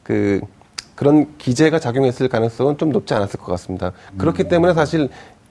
[0.05, 0.41] 그
[0.95, 3.91] 그런 기재가 작용했을 가능성은 좀 높지 않았을 것 같습니다.
[4.19, 5.09] 그렇기 때문에 사실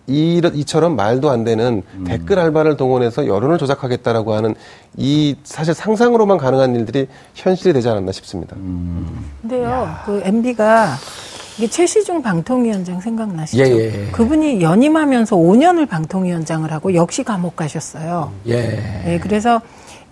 [0.08, 4.56] 이, 이처럼 말도 안 되는 댓글 알바를 동원해서 여론을 조작하겠다라고 하는
[4.96, 8.56] 이 사실 상상으로만 가능한 일들이 현실이 되지 않았나 싶습니다.
[9.42, 10.96] 근데요, 그 MB가
[11.60, 13.62] 이게 최시중 방통위원장 생각나시죠?
[13.62, 14.12] 예, 예, 예.
[14.12, 18.32] 그분이 연임하면서 5년을 방통위원장을 하고 역시 감옥 가셨어요.
[18.48, 19.04] 예.
[19.06, 19.60] 예, 그래서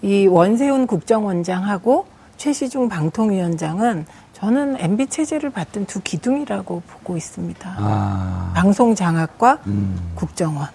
[0.02, 2.06] 이 원세훈 국정원장하고
[2.36, 7.76] 최시중 방통위원장은 저는 MB 체제를 받던 두 기둥이라고 보고 있습니다.
[7.78, 9.98] 아, 방송 장악과 음.
[10.16, 10.68] 국정원.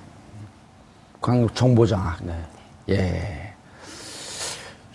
[1.20, 2.16] 광역 정보 장악.
[2.88, 3.52] 예.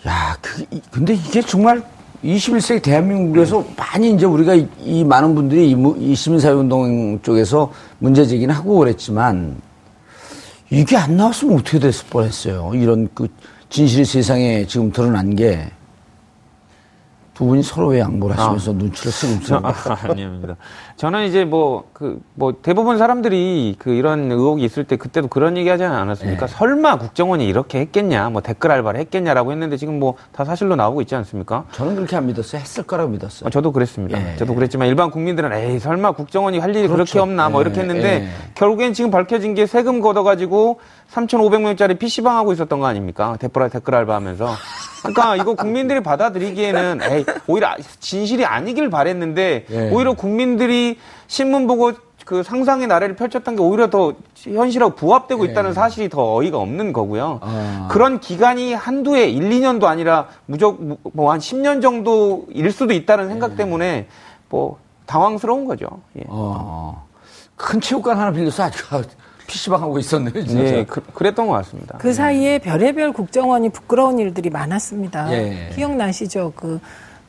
[0.08, 1.84] 야, 그, 이- 근데 이게 정말
[2.24, 8.24] 21세기 대한민국에서 많이 이제 우리가 이, 이 많은 분들이 이, 무- 이 시민사회운동 쪽에서 문제
[8.26, 9.56] 제기는 하고 그랬지만
[10.70, 12.72] 이게 안 나왔으면 어떻게 됐을 뻔했어요.
[12.74, 13.28] 이런 그
[13.70, 15.70] 진실이 세상에 지금 드러난 게
[17.38, 19.60] 두 분이 서로의 양보를 하시면서 눈치를 쓰고 저, 있어요.
[19.62, 19.72] 아,
[20.10, 20.56] 아닙니다.
[20.96, 25.68] 저는 이제 뭐, 그, 뭐, 대부분 사람들이 그 이런 의혹이 있을 때 그때도 그런 얘기
[25.68, 26.48] 하지 않았습니까?
[26.48, 31.14] 설마 국정원이 이렇게 했겠냐, 뭐 댓글 알바를 했겠냐라고 했는데 지금 뭐 다 사실로 나오고 있지
[31.16, 31.64] 않습니까?
[31.72, 32.60] 저는 그렇게 안 믿었어요.
[32.60, 33.46] 했을 거라고 믿었어요.
[33.46, 34.18] 어, 저도 그랬습니다.
[34.20, 34.36] 예.
[34.36, 37.22] 저도 그랬지만 일반 국민들은 에이 설마 국정원이 할 일이 그렇게 그렇죠.
[37.22, 38.28] 없나 뭐 예, 이렇게 했는데 예.
[38.54, 40.80] 결국엔 지금 밝혀진 게 세금 걷어가지고
[41.12, 43.36] 3,500명짜리 PC방 하고 있었던 거 아닙니까?
[43.40, 44.54] 댓글, 댓글 알바하면서.
[45.02, 49.90] 그러니까 이거 국민들이 받아들이기에는 에이, 오히려 진실이 아니길 바랬는데 예.
[49.90, 51.92] 오히려 국민들이 신문 보고
[52.24, 57.40] 그 상상의 나래를 펼쳤던 게 오히려 더 현실하고 부합되고 있다는 사실이 더 어이가 없는 거고요.
[57.42, 57.48] 예.
[57.48, 57.88] 아.
[57.90, 60.78] 그런 기간이 한두 해, 1, 2년도 아니라 무적,
[61.14, 64.08] 뭐 한 10년 정도일 수도 있다는 생각 때문에
[64.50, 65.86] 뭐 당황스러운 거죠.
[66.18, 66.24] 예.
[66.26, 67.06] 어,
[67.56, 68.84] 큰 체육관 하나 빌려서 아주
[69.48, 70.62] PC방 하고 있었네요, 진짜.
[70.62, 71.98] 네, 그, 그랬던 것 같습니다.
[71.98, 75.32] 그 사이에 별의별 국정원이 부끄러운 일들이 많았습니다.
[75.32, 75.70] 예.
[75.74, 76.52] 기억나시죠?
[76.54, 76.78] 그,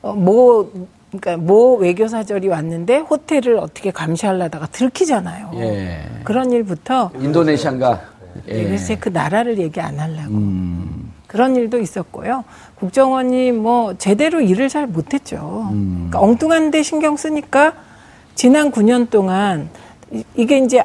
[0.04, 0.70] 어, 모,
[1.12, 5.52] 그러니까 모 외교사절이 왔는데 호텔을 어떻게 감시하려다가 들키잖아요.
[5.56, 6.02] 예.
[6.24, 8.02] 그런 일부터 인도네시아인가?
[8.50, 8.64] 예.
[8.66, 10.30] 그래서 그 나라를 얘기 안 하려고.
[10.36, 11.12] 음.
[11.26, 12.44] 그런 일도 있었고요.
[12.76, 15.68] 국정원이 뭐 제대로 일을 잘 못했죠.
[15.72, 16.08] 음.
[16.10, 17.74] 그러니까 엉뚱한 데 신경 쓰니까
[18.36, 19.70] 지난 9년 동안
[20.12, 20.82] 이- 이게 이제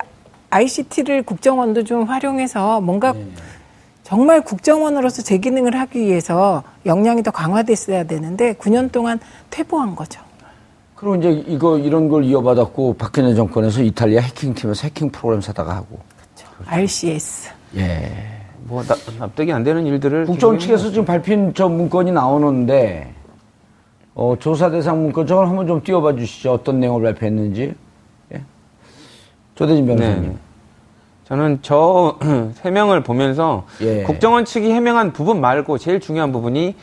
[0.50, 3.26] ICT를 국정원도 좀 활용해서 뭔가 네.
[4.02, 9.18] 정말 국정원으로서 제 기능을 하기 위해서 역량이 더 강화됐어야 되는데 9년 동안
[9.50, 10.20] 퇴보한 거죠.
[10.94, 15.98] 그리고 이제 이거 이런 걸 이어받았고 박근혜 정권에서 이탈리아 해킹팀에서 해킹 프로그램 사다가 하고.
[16.66, 17.50] RCS.
[17.76, 18.12] 예.
[18.64, 23.12] 뭐 나- 납득이 안 되는 일들을 국정원 측에서 지금 발표한 저 문건이 나오는데
[24.14, 26.52] 어, 조사 대상 문건 저걸 한번 좀 띄워봐 주시죠.
[26.52, 27.74] 어떤 내용을 발표했는지.
[29.54, 29.56] 예.
[29.56, 30.22] 조대진 변호사님.
[30.22, 30.36] 네.
[31.24, 32.18] 저는 저
[32.64, 34.02] 해명을 보면서 예.
[34.02, 36.74] 국정원 측이 해명한 부분 말고 제일 중요한 부분이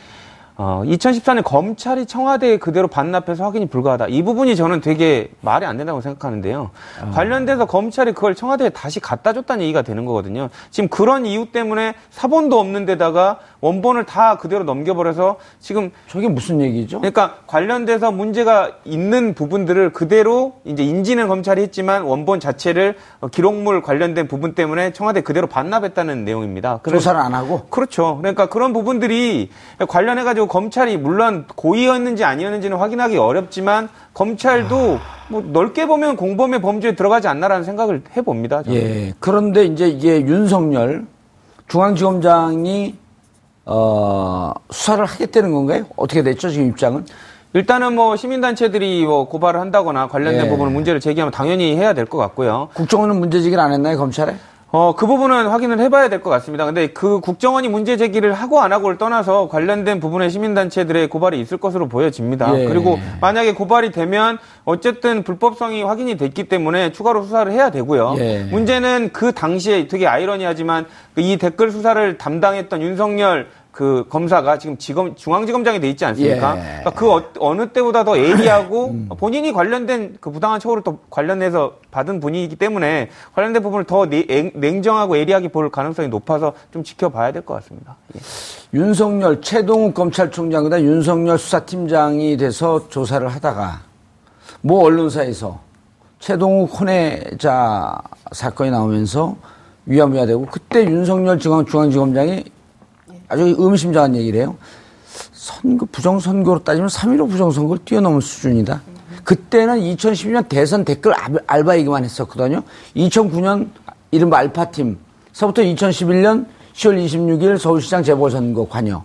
[0.56, 4.08] 어, 2014년 검찰이 청와대에 그대로 반납해서 확인이 불가하다.
[4.08, 6.70] 이 부분이 저는 되게 말이 안 된다고 생각하는데요.
[7.00, 7.10] 아.
[7.10, 10.50] 관련돼서 검찰이 그걸 청와대에 다시 갖다 줬다는 얘기가 되는 거거든요.
[10.70, 16.98] 지금 그런 이유 때문에 사본도 없는 데다가 원본을 다 그대로 넘겨버려서 지금 저게 무슨 얘기죠?
[16.98, 24.28] 그러니까 관련돼서 문제가 있는 부분들을 그대로 이제 인지는 검찰이 했지만 원본 자체를 어, 기록물 관련된
[24.28, 26.80] 부분 때문에 청와대 그대로 반납했다는 내용입니다.
[26.86, 27.66] 조사를 안 하고?
[27.70, 28.18] 그렇죠.
[28.18, 29.50] 그러니까 그런 부분들이
[29.88, 37.64] 관련해가지고 검찰이 물론 고의였는지 아니었는지는 확인하기 어렵지만 검찰도 뭐 넓게 보면 공범의 범죄에 들어가지 않나라는
[37.64, 38.62] 생각을 해봅니다.
[38.62, 38.76] 저는.
[38.78, 39.14] 예.
[39.20, 41.06] 그런데 이제 이게 윤석열
[41.68, 42.96] 중앙지검장이
[43.64, 45.84] 어, 수사를 하겠다는 건가요?
[45.96, 47.06] 어떻게 됐죠, 지금 입장은?
[47.54, 50.48] 일단은 뭐 시민단체들이 뭐 고발을 한다거나 관련된 예.
[50.48, 52.68] 부분을 문제를 제기하면 당연히 해야 될 것 같고요.
[52.74, 54.34] 국정원은 문제제기를 안 했나요, 검찰에?
[54.74, 56.64] 어, 그 부분은 확인을 해봐야 될 것 같습니다.
[56.64, 61.88] 근데 그 국정원이 문제 제기를 하고 안 하고를 떠나서 관련된 부분의 시민단체들의 고발이 있을 것으로
[61.88, 62.58] 보여집니다.
[62.58, 62.64] 예.
[62.66, 68.14] 그리고 만약에 고발이 되면 어쨌든 불법성이 확인이 됐기 때문에 추가로 수사를 해야 되고요.
[68.18, 68.44] 예.
[68.50, 75.80] 문제는 그 당시에 되게 아이러니하지만 그이 댓글 수사를 담당했던 윤석열 그 검사가 지금 지검 중앙지검장이
[75.80, 76.56] 돼 있지 않습니까?
[76.58, 76.60] 예.
[76.84, 82.20] 그러니까 그 어, 느 때보다 더 예리하고 본인이 관련된 그 부당한 처우를 또 관련해서 받은
[82.20, 87.42] 분이기 때문에 관련된 부분을 더 내- 냉- 냉정하고 예리하게 볼 가능성이 높아서 좀 지켜봐야 될
[87.46, 87.96] 것 같습니다.
[88.14, 88.20] 예.
[88.74, 93.80] 윤석열, 최동욱 검찰총장, 그다음 윤석열 수사팀장이 돼서 조사를 하다가
[94.60, 95.60] 모 언론사에서
[96.18, 97.98] 최동욱 혼외자
[98.32, 99.34] 사건이 나오면서
[99.86, 102.44] 위험해야 되고 그때 윤석열 중앙, 중앙지검장이
[103.32, 104.56] 아주 의미심장한 얘기를 해요.
[105.32, 108.82] 선거, 부정선거로 따지면 3.15 부정선거를 뛰어넘은 수준이다.
[109.24, 112.62] 그때는 2012년 대선 댓글 알- 알바 얘기만 했었거든요.
[112.94, 113.68] 2009년
[114.10, 119.02] 이른바 알파팀서부터 2011년 10월 26일 서울시장 재보선거 관여.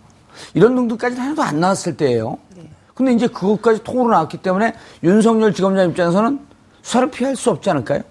[0.53, 2.37] 이런 등등까지는 하나도 안 나왔을 때예요.
[2.93, 6.39] 근데 이제 그것까지 통으로 나왔기 때문에 윤석열 지검장 입장에서는
[6.81, 8.01] 수사를 피할 수 없지 않을까요?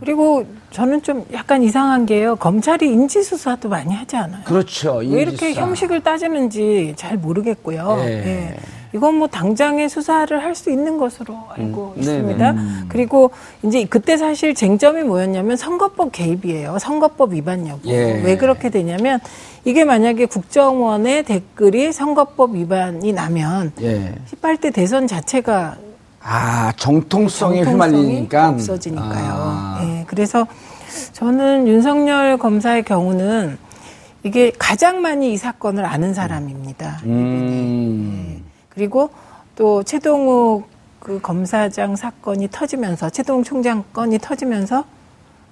[0.00, 2.36] 그리고 저는 좀 약간 이상한 게요.
[2.36, 4.44] 검찰이 인지수사도 많이 하지 않아요.
[4.44, 4.96] 그렇죠.
[4.96, 5.60] 왜 이렇게 인지수사.
[5.62, 7.96] 형식을 따지는지 잘 모르겠고요.
[8.00, 8.10] 예.
[8.10, 8.56] 예.
[8.94, 12.54] 이건 뭐 당장에 수사를 할 수 있는 것으로 알고 음, 있습니다.
[12.88, 13.30] 그리고
[13.62, 16.78] 이제 그때 사실 쟁점이 뭐였냐면 선거법 개입이에요.
[16.78, 17.88] 선거법 위반 여부.
[17.88, 18.22] 예.
[18.22, 19.18] 왜 그렇게 되냐면
[19.64, 24.14] 이게 만약에 국정원의 댓글이 선거법 위반이 나면 예.
[24.30, 25.76] 18대 대선 자체가
[26.28, 28.48] 아, 정통성에 정통성이 휘말리니까.
[28.48, 29.32] 없어지니까요.
[29.32, 29.80] 아.
[29.82, 30.46] 예, 그래서
[31.12, 33.58] 저는 윤석열 검사의 경우는
[34.24, 37.00] 이게 가장 많이 이 사건을 아는 사람입니다.
[37.04, 38.42] 음.
[38.68, 39.10] 그리고
[39.54, 44.84] 또 최동욱 그 검사장 사건이 터지면서 최동욱 총장 건이 터지면서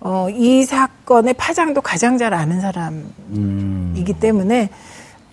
[0.01, 2.93] 어, 이 사건의 파장도 가장 잘 아는 사람이기
[3.31, 4.17] 음.
[4.19, 4.71] 때문에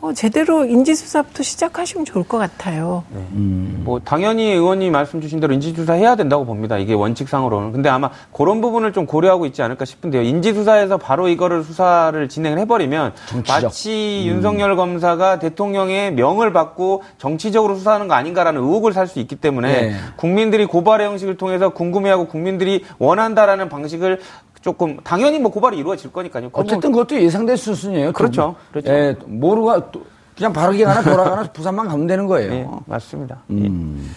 [0.01, 3.03] 어, 제대로 인지수사부터 시작하시면 좋을 것 같아요.
[3.11, 3.81] 음.
[3.85, 6.79] 뭐 당연히 의원님 말씀 주신 대로 인지조사 해야 된다고 봅니다.
[6.79, 7.71] 이게 원칙상으로는.
[7.71, 10.23] 근데 아마 그런 부분을 좀 고려하고 있지 않을까 싶은데요.
[10.23, 13.63] 인지수사에서 바로 이거를 수사를 진행을 해버리면 정치적.
[13.63, 19.81] 마치 윤석열 검사가 대통령의 명을 받고 정치적으로 수사하는 거 아닌가라는 의혹을 살 수 있기 때문에
[19.81, 19.95] 네.
[20.15, 24.19] 국민들이 고발의 형식을 통해서 궁금해하고 국민들이 원한다라는 방식을
[24.61, 26.49] 조금 당연히 뭐 고발이 이루어질 거니까요.
[26.49, 28.13] 뭐 어쨌든 그것도 예상될 수순이에요.
[28.13, 28.55] 그렇죠.
[28.71, 28.91] 그, 그렇죠.
[28.91, 30.03] 예, 모르가 또
[30.35, 32.53] 그냥 바르게 가나 돌아가나 부산만 가면 되는 거예요.
[32.53, 33.39] 예, 맞습니다.
[33.49, 34.11] 음.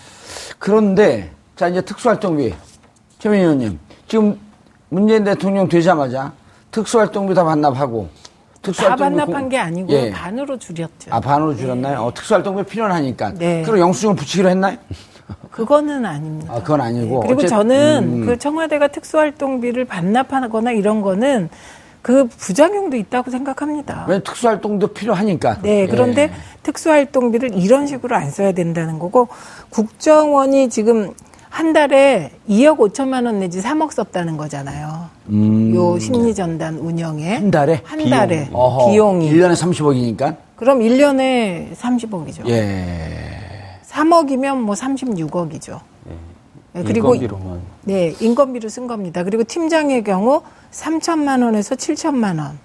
[0.59, 2.54] 그런데 자 이제 특수활동비
[3.18, 4.38] 최민희 의원님 지금
[4.90, 6.33] 문재인 대통령 되자마자
[6.70, 10.11] 특수활동비 다 반납하고 다 특수활동비 반납한 공- 게 아니고 예.
[10.11, 11.11] 반으로 줄였죠.
[11.11, 12.00] 아 반으로 줄였나요?
[12.02, 13.33] 어, 특수활동비 필요하니까.
[13.35, 13.62] 네.
[13.62, 14.76] 그리고 영수증을 붙이기로 했나요?
[15.50, 16.52] 그거는 아닙니다.
[16.54, 17.20] 아 그건 아니고.
[17.20, 18.26] 네, 그리고 어쨌- 저는 음.
[18.26, 21.48] 그 청와대가 특수활동비를 반납하거나 이런 거는
[22.02, 24.04] 그 부작용도 있다고 생각합니다.
[24.06, 25.60] 왜냐면 특수활동도 필요하니까.
[25.62, 26.30] 네, 그런데 예.
[26.62, 29.28] 특수활동비를 이런 식으로 안 써야 된다는 거고
[29.70, 31.12] 국정원이 지금
[31.48, 35.08] 한 달에 2억 5천만 원 내지 3억 썼다는 거잖아요.
[35.28, 35.72] 음.
[35.74, 40.37] 요 심리전단 운영에 한 달에 한 달에 어허, 비용이 1년에 30억이니까.
[40.56, 42.48] 그럼 1년에 30억이죠.
[42.48, 43.34] 예.
[43.94, 45.78] 3억이면 뭐 36억이죠.
[46.72, 47.61] 그리고 인건비로만.
[47.85, 49.22] 네, 인건비로 쓴 겁니다.
[49.22, 52.59] 그리고 팀장의 경우 3천만 원에서 7천만 원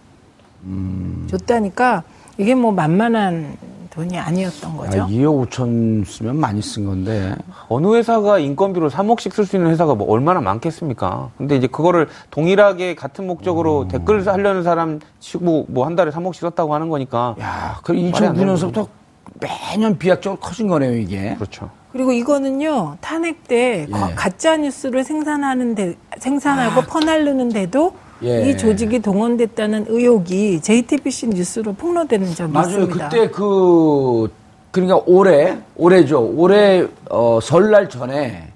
[0.64, 1.28] 음.
[1.30, 2.02] 줬다니까
[2.40, 3.56] 이게 뭐 만만한
[3.92, 5.06] 돈이 아니었던 아, 거죠.
[5.08, 7.36] 2억 5천 쓰면 많이 쓴 건데.
[7.68, 11.30] 어느 회사가 인건비로 3억씩 쓸 수 있는 회사가 뭐 얼마나 많겠습니까?
[11.38, 16.74] 근데 이제 그거를 동일하게 같은 목적으로 댓글 하려는 사람 치고 뭐 한 달에 3억씩 썼다고
[16.74, 17.36] 하는 거니까.
[17.40, 18.88] 야, 되는 2009년서부터
[19.40, 21.36] 매년 비약적으로 커진 거네요, 이게.
[21.36, 21.70] 그렇죠.
[21.92, 24.14] 그리고 이거는요 탄핵 때 예.
[24.16, 28.10] 가짜 뉴스를 생산하는 데 생산하고 퍼날르는 데도 아.
[28.24, 28.50] 예.
[28.50, 32.68] 이 조직이 동원됐다는 의혹이 JTBC 뉴스로 폭로되는 적이 맞아요.
[32.68, 33.10] 있습니다.
[33.10, 34.30] 그때 그,
[34.72, 36.34] 그러니까 올해, 올해죠.
[36.36, 38.52] 올해, 어, 설날 전에,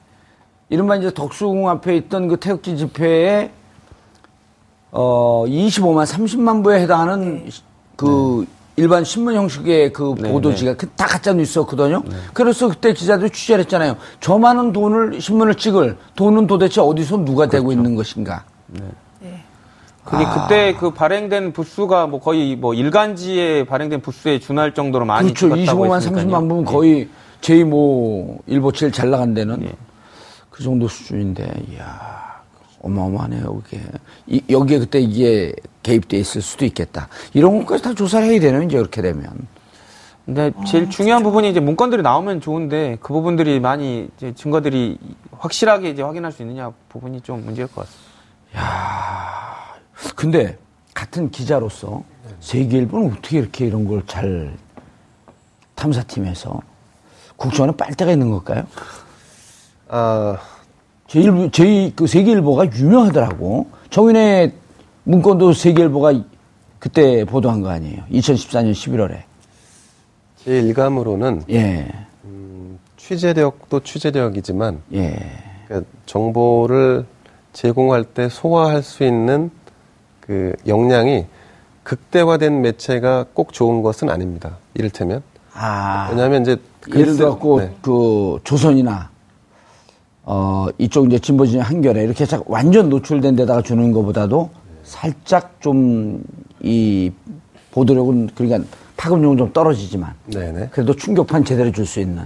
[0.69, 3.51] 이른바 이제 덕수궁 앞에 있던 그 태극기 집회에,
[4.91, 7.49] 어, 25만, 30만 부에 해당하는
[7.95, 12.03] 그 일반 신문 형식의 그 네, 보도지가 그다 가짜 뉴스였거든요.
[12.33, 13.97] 그래서 그때 기자들이 취재를 했잖아요.
[14.19, 17.79] 저 많은 돈을, 신문을 찍을 돈은 도대체 어디서 누가 되고 그렇죠.
[17.79, 18.45] 있는 것인가.
[20.03, 20.43] 그게 아.
[20.43, 25.55] 그때 그 발행된 부수가 뭐 거의 뭐 일간지에 발행된 부수에 준할 정도로 많이 그렇죠.
[25.55, 26.25] 찍었다고 25만, 했으니까요.
[26.27, 26.71] 30만 부면 예.
[26.71, 27.09] 거의
[27.41, 29.71] 제2 뭐 일보 제일 잘 나간 데는 예.
[30.49, 32.32] 그 정도 수준인데, 이야,
[32.83, 33.81] 어마어마하네요, 그게.
[34.27, 37.07] 이, 여기에 그때 이게 개입돼 있을 수도 있겠다.
[37.33, 39.25] 이런 것까지 다 조사를 해야 되는, 이제 이렇게 되면.
[40.25, 44.97] 근데 제일 중요한 부분이 이제 문건들이 나오면 좋은데 그 부분들이 많이 이제 증거들이
[45.37, 48.13] 확실하게 이제 확인할 수 있느냐 부분이 좀 문제일 것 같습니다.
[50.15, 50.57] 근데
[50.93, 52.03] 같은 기자로서
[52.39, 54.55] 세계일보는 어떻게 이렇게 이런 걸 잘
[55.75, 56.61] 탐사팀에서
[57.35, 58.63] 국정원에 빨대가 있는 걸까요?
[59.89, 60.37] 아,
[61.13, 63.67] 제일 저희 그 세계일보가 유명하더라고.
[63.91, 64.51] 정인의
[65.03, 66.23] 문건도 세계일보가
[66.79, 68.01] 그때 보도한 거 아니에요?
[68.11, 69.21] 2014년 11월에.
[70.43, 71.87] 제 일감으로는 예,
[72.97, 75.15] 취재력도 취재력이지만 예.
[75.67, 77.05] 그러니까 정보를
[77.53, 79.51] 제공할 때 소화할 수 있는
[80.19, 81.27] 그 역량이
[81.83, 84.57] 극대화된 매체가 꼭 좋은 것은 아닙니다.
[84.73, 85.21] 이를테면
[85.53, 86.57] 아, 왜냐하면 이제
[86.91, 87.75] 예를 들어갖고 네.
[87.83, 89.12] 그 조선이나
[90.23, 94.49] 어 이쪽 이제 진보 진영 한겨레 이렇게 딱 완전 노출된 데다가 주는 것보다도
[94.83, 96.23] 살짝 좀
[96.63, 97.11] 이
[97.71, 100.69] 보도력은 그러니까 파급력은 좀 떨어지지만 네네.
[100.71, 102.23] 그래도 충격판 제대로 줄 수 있는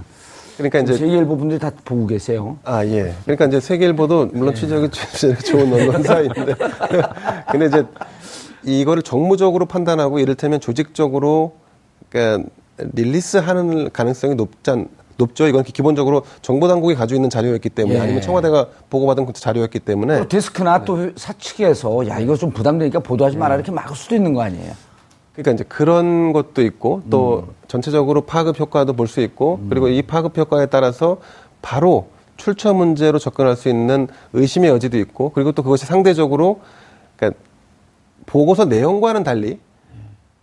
[0.56, 2.58] 그러니까 이제 세계일보 분들이 다 보고 계세요.
[2.64, 3.14] 아, 예.
[3.24, 6.54] 그러니까 이제 세계일보도 물론 취재력이 취재력이 좋은 언론사인데.
[7.52, 7.84] 근데 이제
[8.64, 11.54] 이거를 정무적으로 판단하고 이를테면 조직적으로
[12.08, 12.48] 그러니까
[12.92, 14.72] release 하는 가능성이 높지
[15.18, 15.46] 높죠.
[15.48, 18.00] 이건 기본적으로 정보 당국이 가지고 있는 자료였기 때문에 예.
[18.00, 23.36] 아니면 청와대가 보고받은 그 자료였기 때문에 또 데스크나 또 사측에서 야 이거 좀 부담되니까 보도하지
[23.36, 24.72] 마라 이렇게 막을 수도 있는 거 아니에요.
[25.34, 30.38] 그러니까 이제 그런 것도 있고 또 전체적으로 파급 효과도 볼 수 있고 그리고 이 파급
[30.38, 31.18] 효과에 따라서
[31.62, 36.60] 바로 출처 문제로 접근할 수 있는 의심의 여지도 있고 그리고 또 그것이 상대적으로
[37.16, 37.40] 그러니까
[38.26, 39.58] 보고서 내용과는 달리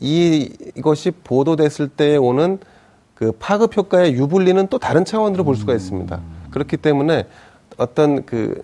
[0.01, 2.59] 이 이것이 보도됐을 때 오는
[3.15, 6.19] 그 파급 효과의 유불리는 또 다른 차원으로 볼 수가 있습니다.
[6.51, 7.25] 그렇기 때문에
[7.77, 8.61] 어떤 그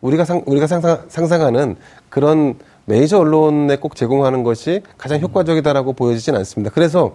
[0.00, 1.76] 우리가 상, 우리가 상상, 상상하는
[2.08, 6.72] 그런 메이저 언론에 꼭 제공하는 것이 가장 효과적이다라고 보여지진 않습니다.
[6.72, 7.14] 그래서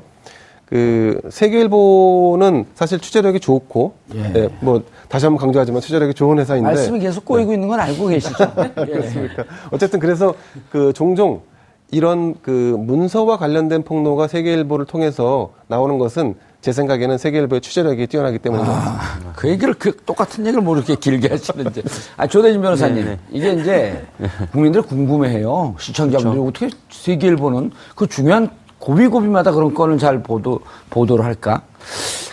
[0.66, 4.34] 그 세계일보는 사실 취재력이 좋고, 예.
[4.36, 8.36] 예, 뭐 다시 한번 강조하지만 취재력이 좋은 회사인데 말씀이 계속 꼬이고 있는 건 알고 계시죠?
[8.58, 8.74] 예.
[8.86, 9.44] 그렇습니까?
[9.72, 10.34] 어쨌든 그래서
[10.72, 11.42] 그 종종
[11.92, 19.00] 이런 그 문서와 관련된 폭로가 세계일보를 통해서 나오는 것은 제 생각에는 세계일보의 취재력이 뛰어나기 때문입니다.
[19.36, 21.84] 그 얘기를 그 똑같은 얘기를 뭐 이렇게 길게 하시는지.
[22.18, 23.18] 아, 조대진 변호사님.
[23.32, 24.06] 이게 이제
[24.52, 25.76] 국민들이 궁금해해요.
[25.78, 31.62] 시청자분들이 어떻게 세계일보는 그 중요한 고비고비마다 그런 건을 잘 보도, 보도를 할까?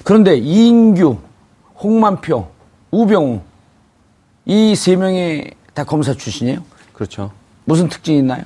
[0.04, 1.18] 그런데 이인규,
[1.82, 2.46] 홍만표,
[2.92, 3.40] 우병우
[4.46, 6.60] 이 세 명이 다 검사 출신이에요?
[6.92, 7.30] 그렇죠.
[7.64, 8.42] 무슨 특징이 있나요?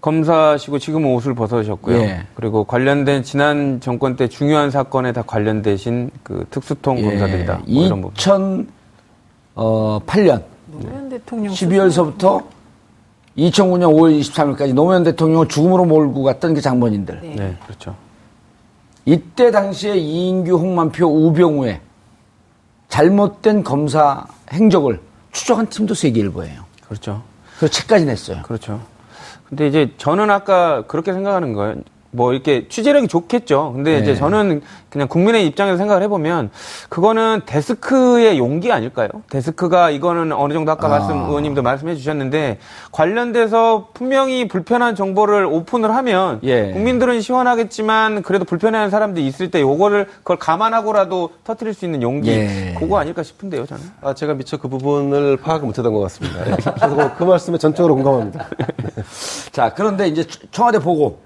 [0.00, 1.96] 검사시고 지금은 옷을 벗으셨고요.
[1.98, 2.26] 예.
[2.34, 7.54] 그리고 관련된 지난 정권 때 중요한 사건에 다 관련되신 그 특수통 검사들이다.
[7.54, 8.14] 뭐 이런 부분.
[9.54, 12.44] 2008년 노무현 대통령 12월서부터
[13.38, 17.20] 2009년 5월 23일까지 노무현 대통령을 죽음으로 몰고 갔던 그 장본인들.
[17.22, 17.34] 네.
[17.34, 17.94] 네, 그렇죠.
[19.04, 21.80] 이때 당시에 이인규, 홍만표, 우병우의
[22.88, 25.00] 잘못된 검사 행적을
[25.32, 26.62] 추적한 팀도 세계일보예요.
[26.86, 27.22] 그렇죠.
[27.58, 28.42] 그래서 책까지 냈어요.
[28.42, 28.80] 그렇죠.
[29.48, 31.76] 근데 이제 저는 아까 그렇게 생각하는 거예요.
[32.10, 33.72] 뭐 이렇게 취재력이 좋겠죠.
[33.74, 33.98] 근데 네.
[33.98, 34.62] 이제 저는
[34.96, 36.50] 그냥 국민의 입장에서 생각을 해보면
[36.88, 39.08] 그거는 데스크의 용기 아닐까요?
[39.28, 40.90] 데스크가 이거는 어느 정도 아까 아.
[40.90, 42.58] 말씀 의원님도 말씀해 주셨는데
[42.92, 46.72] 관련돼서 분명히 불편한 정보를 오픈을 하면 예.
[46.72, 52.74] 국민들은 시원하겠지만 그래도 불편해하는 사람들이 있을 때 요거를 그걸 감안하고라도 터트릴 수 있는 용기 예.
[52.78, 53.82] 그거 아닐까 싶은데요, 저는.
[54.00, 56.40] 아, 제가 미처 그 부분을 파악을 못했던 것 같습니다.
[56.46, 56.56] 예.
[56.56, 58.46] 그래서 그 말씀에 전적으로 공감합니다.
[59.52, 61.25] 자, 그런데 이제 청와대 보고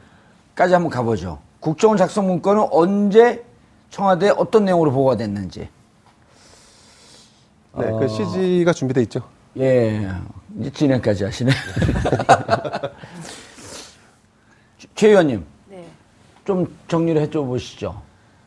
[0.60, 1.38] 까지 한번 가보죠.
[1.58, 3.42] 국정원 작성 문건은 언제
[3.88, 5.70] 청와대에 어떤 내용으로 보고가 됐는지.
[7.78, 9.22] 네, 그 CG가 준비돼 있죠.
[9.58, 10.06] 예,
[10.58, 11.50] 이제 진행까지 하시네.
[14.94, 15.82] 최 의원님, 네.
[16.44, 17.98] 좀 정리를 해줘 보시죠.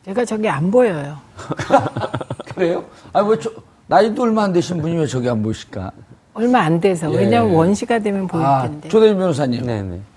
[0.04, 1.18] 제가 저기 안 보여요.
[2.54, 2.84] 그래요?
[3.12, 3.50] 아, 왜 저,
[3.88, 5.90] 나이도 얼마 안 되신 분이 왜 저기 안 보실까?
[6.34, 7.16] 얼마 안 돼서 예.
[7.16, 8.88] 왜냐하면 원시가 되면 보일 아, 텐데.
[8.88, 9.66] 조대진 변호사님.
[9.66, 10.13] 네네.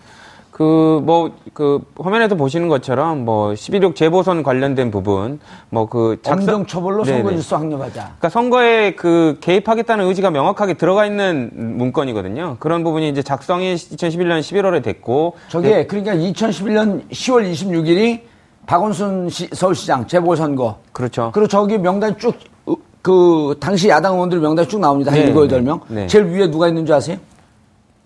[0.57, 5.39] 그, 뭐, 그, 화면에서 보시는 것처럼, 뭐, 11.6 재보선 관련된 부분,
[5.69, 7.03] 뭐, 그, 엄정 처벌로.
[7.03, 7.91] 선거 질서 확립하자.
[8.01, 12.55] 그러니까 선거에 그 개입하겠다는 의지가 명확하게 들어가 있는 문건이거든요.
[12.59, 18.21] 그런 부분이 이제 작성이 2011년 11월에 됐고, 저게 그러니까 2011년 10월 26일이
[18.65, 20.79] 박원순 시- 서울시장 재보선거.
[20.91, 21.29] 그렇죠.
[21.35, 22.33] 그리고 저기 명단 쭉,
[22.65, 22.73] 어,
[23.03, 25.11] 그, 당시 야당 의원들 명단 쭉 나옵니다.
[25.11, 25.79] 한 네, 일곱 여덟 명.
[25.87, 26.07] 네.
[26.07, 27.17] 제일 위에 누가 있는 줄 아세요?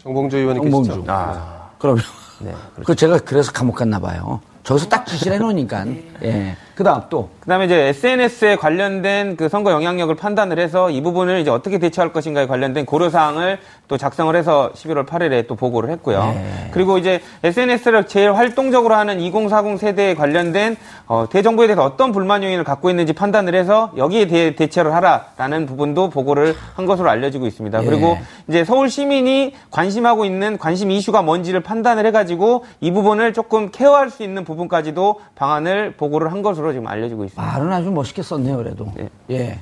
[0.04, 0.90] 정봉주 의원이 정봉주.
[0.90, 1.06] 계시죠.
[1.10, 2.04] 아, 그러면.
[2.44, 2.54] 네.
[2.86, 4.42] 그 제가 그래서 감옥 갔나 봐요.
[4.64, 5.86] 저기서 딱 지시를 해놓으니까.
[6.24, 6.56] 예.
[6.76, 11.80] 그다음 또 그다음에 이제 SNS에 관련된 그 선거 영향력을 판단을 해서 이 부분을 이제 어떻게
[11.80, 16.24] 대처할 것인가에 관련된 고려 사항을 또 작성을 해서 11월 8일에 또 보고를 했고요.
[16.34, 16.70] 네.
[16.72, 22.64] 그리고 이제 SNS를 제일 활동적으로 하는 2040 세대에 관련된 어, 대정부에 대해서 어떤 불만 요인을
[22.64, 27.82] 갖고 있는지 판단을 해서 여기에 대해 대처를 하라라는 부분도 보고를 한 것으로 알려지고 있습니다.
[27.82, 27.86] 예.
[27.86, 28.18] 그리고
[28.48, 34.24] 이제 서울 시민이 관심하고 있는 관심 이슈가 뭔지를 판단을 해가지고 이 부분을 조금 케어할 수
[34.24, 37.52] 있는 부분까지도 방안을 보고를 한 것으로 지금 알려지고 있습니다.
[37.52, 38.92] 말은 아주 멋있게 썼네요, 그래도.
[38.96, 39.10] 네.
[39.30, 39.60] 예.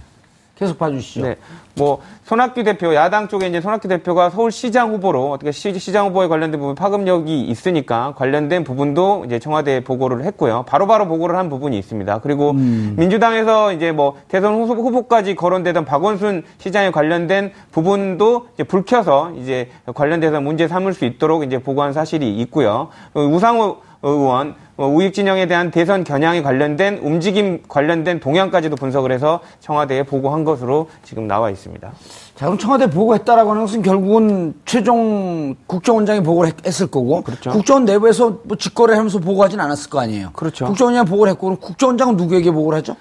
[0.59, 1.21] 계속 봐주시죠.
[1.21, 1.37] 네.
[1.75, 6.59] 뭐 손학규 대표 야당 쪽에 이제 손학규 대표가 서울시장 후보로 어떻게 시, 시장 후보에 관련된
[6.59, 10.65] 부분 파급력이 있으니까 관련된 부분도 이제 청와대에 보고를 했고요.
[10.67, 12.19] 바로바로 보고를 한 부분이 있습니다.
[12.19, 19.31] 그리고 민주당에서 이제 뭐 대선 후보, 후보 까지 거론되던 박원순 시장에 관련된 부분도 이제 불켜서
[19.37, 22.89] 이제 관련돼서 문제 삼을 수 있도록 이제 보고한 사실이 있고요.
[23.13, 24.55] 어, 우상호 의원 어,
[24.87, 31.27] 우익 진영에 대한 대선 겨냥에 관련된 움직임 관련된 동향까지도 분석을 해서 청와대에 보고한 것으로 지금
[31.27, 31.91] 나와 있습니다.
[32.35, 37.21] 자, 그럼 청와대 보고했다라고 하는 것은 결국은 최종 국정원장이 보고를 했, 했을 거고.
[37.23, 37.51] 그렇죠.
[37.51, 40.29] 국정원 내부에서 뭐 직거래 하면서 보고하진 않았을 거 아니에요.
[40.31, 40.65] 그렇죠.
[40.67, 42.95] 국정원장이 보고를 했고, 그럼 국정원장은 누구에게 보고를 하죠?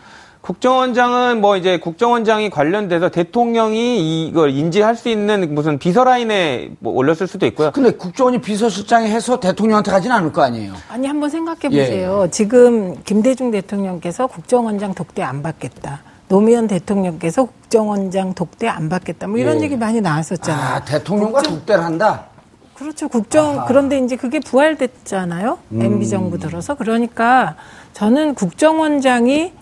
[0.49, 7.45] 국정원장은 뭐 이제 국정원장이 관련돼서 대통령이 이걸 인지할 수 있는 무슨 비서라인에 뭐 올렸을 수도
[7.45, 7.71] 있고요.
[7.73, 10.73] 근데 국정원이 비서실장이 해서 대통령한테 가진 않을 거 아니에요.
[10.89, 11.81] 아니 한번 생각해 예.
[11.83, 12.29] 보세요.
[12.31, 16.01] 지금 김대중 대통령께서 국정원장 독대 안 받겠다.
[16.29, 19.27] 노무현 대통령께서 국정원장 독대 안 받겠다.
[19.27, 19.65] 뭐 이런 예.
[19.65, 20.77] 얘기 많이 나왔었잖아요.
[20.77, 22.25] 아, 대통령과 독대를 한다?
[22.73, 23.09] 그렇죠.
[23.09, 25.59] 국정 그런데 이제 그게 부활됐잖아요.
[25.73, 25.83] 음.
[25.83, 27.57] MB 정부 들어서 그러니까
[27.93, 29.58] 저는 국정원장이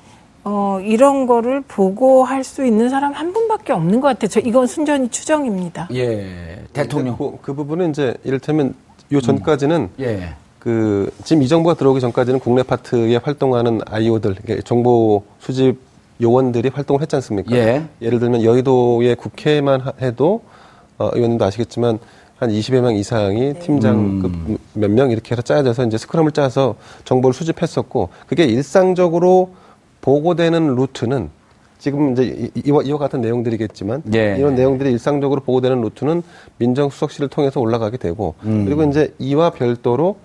[0.49, 4.29] 어 이런 거를 보고 할 수 있는 사람 한 분밖에 없는 것 같아요.
[4.29, 5.89] 저 이건 순전히 추정입니다.
[5.93, 6.61] 예.
[6.73, 7.17] 대통령.
[7.17, 8.75] 그, 그 부분은 이제 이를테면
[9.11, 10.35] 요 전까지는 예.
[10.61, 15.79] 그 지금 이 정부가 들어오기 전까지는 국내 파트에 활동하는 아이오들 정보 수집
[16.23, 17.57] 요원들이 활동을 했지 않습니까?
[17.57, 17.83] 예.
[18.01, 20.43] 예를 들면 여의도의 국회만 하- 해도
[20.99, 21.99] 어, 의원님도 아시겠지만
[22.37, 24.33] 한 20여 명 이상이 팀장급
[24.75, 29.51] 몇명 이렇게 해서 짜여져서 이제 스크럼을 짜서 정보를 수집했었고 그게 일상적으로
[30.07, 31.31] 보고되는 루트는
[31.79, 34.37] 지금 이제 이- 이와, 이와 같은 내용들이겠지만 예.
[34.39, 36.23] 이런 내용들이 일상적으로 보고되는 루트는
[36.59, 40.17] 민정수석실을 통해서 올라가게 되고 그리고 이제 이와 별도로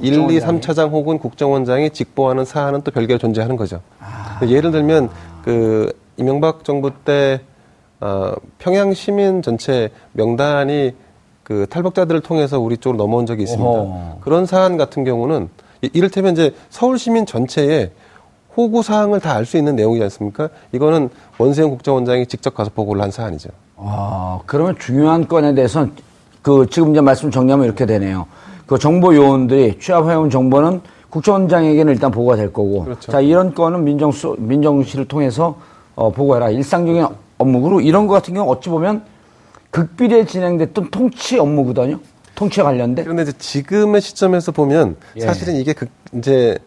[0.00, 0.26] 1, 2, 음.
[0.28, 0.60] 국정원장이.
[0.60, 3.80] 3차장 혹은 국정원장이 직보하는 사안은 또 별개로 존재하는 거죠.
[4.00, 4.38] 아.
[4.46, 5.10] 예를 들면
[5.44, 7.40] 그 이명박 정부 때
[8.00, 10.94] 어, 평양 시민 전체 명단이
[11.42, 13.68] 그 탈북자들을 통해서 우리 쪽으로 넘어온 적이 있습니다.
[13.68, 14.18] 어허.
[14.20, 15.48] 그런 사안 같은 경우는
[15.82, 17.90] 이- 이를테면 이제 서울 시민 전체에
[18.56, 20.48] 호구 사항을 다 알 수 있는 내용이지 않습니까?
[20.72, 23.50] 이거는 원세훈 국정원장이 직접 가서 보고를 한 사안이죠.
[23.76, 25.92] 아, 그러면 중요한 건에 대해서는
[26.42, 28.26] 그 지금 이제 말씀 정리하면 이렇게 되네요.
[28.66, 30.80] 그 정보 요원들이 취합해온 정보는
[31.10, 32.84] 국정원장에게는 일단 보고가 될 거고.
[32.84, 33.12] 그렇죠.
[33.12, 35.56] 자, 이런 건은 민정수, 민정실을 통해서
[35.94, 36.50] 어, 보고해라.
[36.50, 37.06] 일상적인
[37.38, 39.02] 업무로 이런 거 같은 경우 어찌 보면
[39.70, 41.98] 극비리에 진행됐던 통치 업무거든요.
[42.34, 43.04] 통치에 관련된.
[43.04, 45.20] 그런데 이제 지금의 시점에서 보면 예.
[45.20, 45.86] 사실은 이게 그
[46.16, 46.58] 이제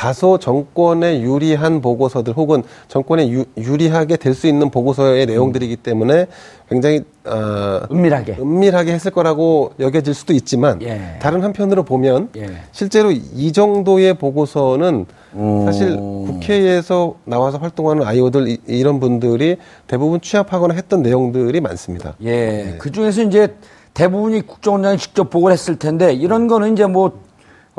[0.00, 6.26] 다소 정권에 유리한 보고서들 혹은 정권에 유, 유리하게 될 수 있는 보고서의 내용들이기 때문에
[6.70, 8.36] 굉장히 어, 은밀하게.
[8.40, 11.18] 은밀하게 했을 거라고 여겨질 수도 있지만 예.
[11.20, 12.46] 다른 한편으로 보면 예.
[12.72, 15.04] 실제로 이 정도의 보고서는
[15.36, 15.64] 오.
[15.66, 22.14] 사실 국회에서 나와서 활동하는 아이오들 이- 이런 분들이 대부분 취합하거나 했던 내용들이 많습니다.
[22.22, 22.76] 예.
[22.78, 23.54] 그 중에서 이제
[23.92, 27.20] 대부분이 국정원장이 직접 보고를 했을 텐데 이런 거는 이제 뭐,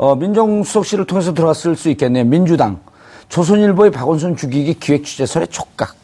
[0.02, 2.24] 어, 민정수석실을 통해서 들어갔을 수 있겠네요.
[2.24, 2.80] 민주당.
[3.28, 5.94] 조선일보의 박원순 죽이기 기획 취재설의 촉각.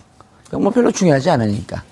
[0.52, 1.82] 뭐 별로 중요하지 않으니까.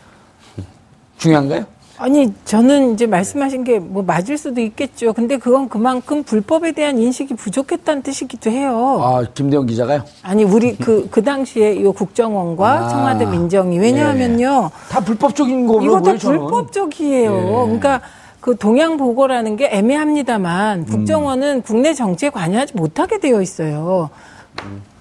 [1.19, 1.65] 중요한가요?
[1.99, 5.15] 아니 저는 이제 말씀하신 게 뭐 맞을 수도 있겠죠.
[5.15, 9.01] 근데 그건 그만큼 불법에 대한 인식이 부족했다는 뜻이기도 해요.
[9.03, 10.05] 아, 김대영 기자가요?
[10.23, 12.89] 아니 우리 그 그 당시에 이 국정원과 아.
[12.89, 16.15] 청와대 민정이 왜냐하면요 다 불법적인 거로 이거 다.
[16.15, 17.33] 불법적이에요.
[17.37, 17.51] 예.
[17.65, 18.01] 그러니까
[18.47, 20.87] 그 동양 보고라는 게 애매합니다만 음.
[20.87, 24.09] 국정원은 국내 정치에 관여하지 못하게 되어 있어요.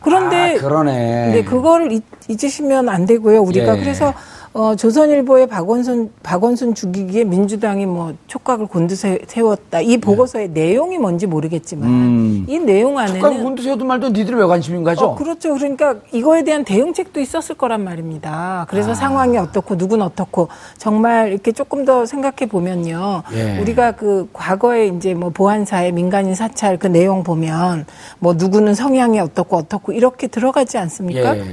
[0.01, 1.25] 그런데 아, 그러네.
[1.25, 3.43] 근데 그거를 잊, 잊으시면 안 되고요.
[3.43, 3.79] 우리가 예.
[3.79, 4.15] 그래서
[4.57, 9.81] 어, 조선일보의 박원순 박원순 죽이기에 민주당이 뭐 촉각을 곤두세웠다.
[9.81, 12.45] 이 보고서의 내용이 뭔지 모르겠지만 음.
[12.47, 15.07] 이 내용 안에는 군두세우도 말도 니들이 왜 관심인가 하죠?
[15.07, 15.53] 어, 그렇죠.
[15.55, 18.65] 그러니까 이거에 대한 대응책도 있었을 거란 말입니다.
[18.69, 18.93] 그래서 아.
[18.93, 20.47] 상황이 어떻고 누군 어떻고
[20.77, 23.23] 정말 이렇게 조금 더 생각해 보면요.
[23.33, 23.59] 예.
[23.59, 27.85] 우리가 그 과거에 이제 뭐 보안사의 민간인 사찰 그 내용 보면
[28.19, 31.37] 뭐 누구는 성향이 어떻고 어떻고 이렇게 들어가지 않습니까?
[31.39, 31.43] 예.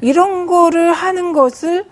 [0.00, 1.84] 이런 거를 하는 것을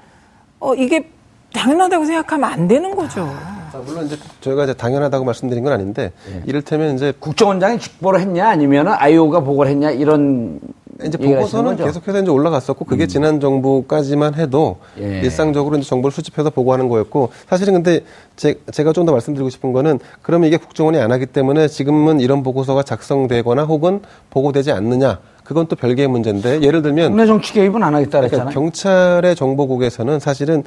[0.61, 1.09] 어 이게
[1.52, 3.28] 당연하다고 생각하면 안 되는 거죠.
[3.72, 6.42] 자, 물론 이제 저희가 이제 당연하다고 말씀드린 건 아닌데 예.
[6.46, 10.61] 이를테면 이제 국정원장이 직보를 했냐 아니면 아이오가 보고를 했냐 이런
[11.04, 11.72] 이제 보고서는?
[11.72, 11.76] 음.
[11.76, 15.20] 계속해서 이제 올라갔었고 그게 지난 정부까지만 해도 예.
[15.20, 18.00] 일상적으로 이제 정보를 수집해서 보고하는 거였고 사실은 근데
[18.36, 22.42] 제, 제가 좀 더 말씀드리고 싶은 거는 그러면 이게 국정원이 안 하기 때문에 지금은 이런
[22.42, 24.00] 보고서가 작성되거나 혹은
[24.30, 28.55] 보고되지 않느냐 그건 또 별개의 문제인데 예를 들면 국내 정치 개입은 안 하겠다 그러니까 그랬잖아요.
[28.55, 30.64] 경찰의 정보국에서는 사실은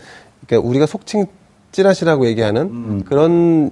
[0.47, 1.25] 그러니까 우리가 속칭
[1.73, 3.03] 찌라시라고 얘기하는 음.
[3.05, 3.71] 그런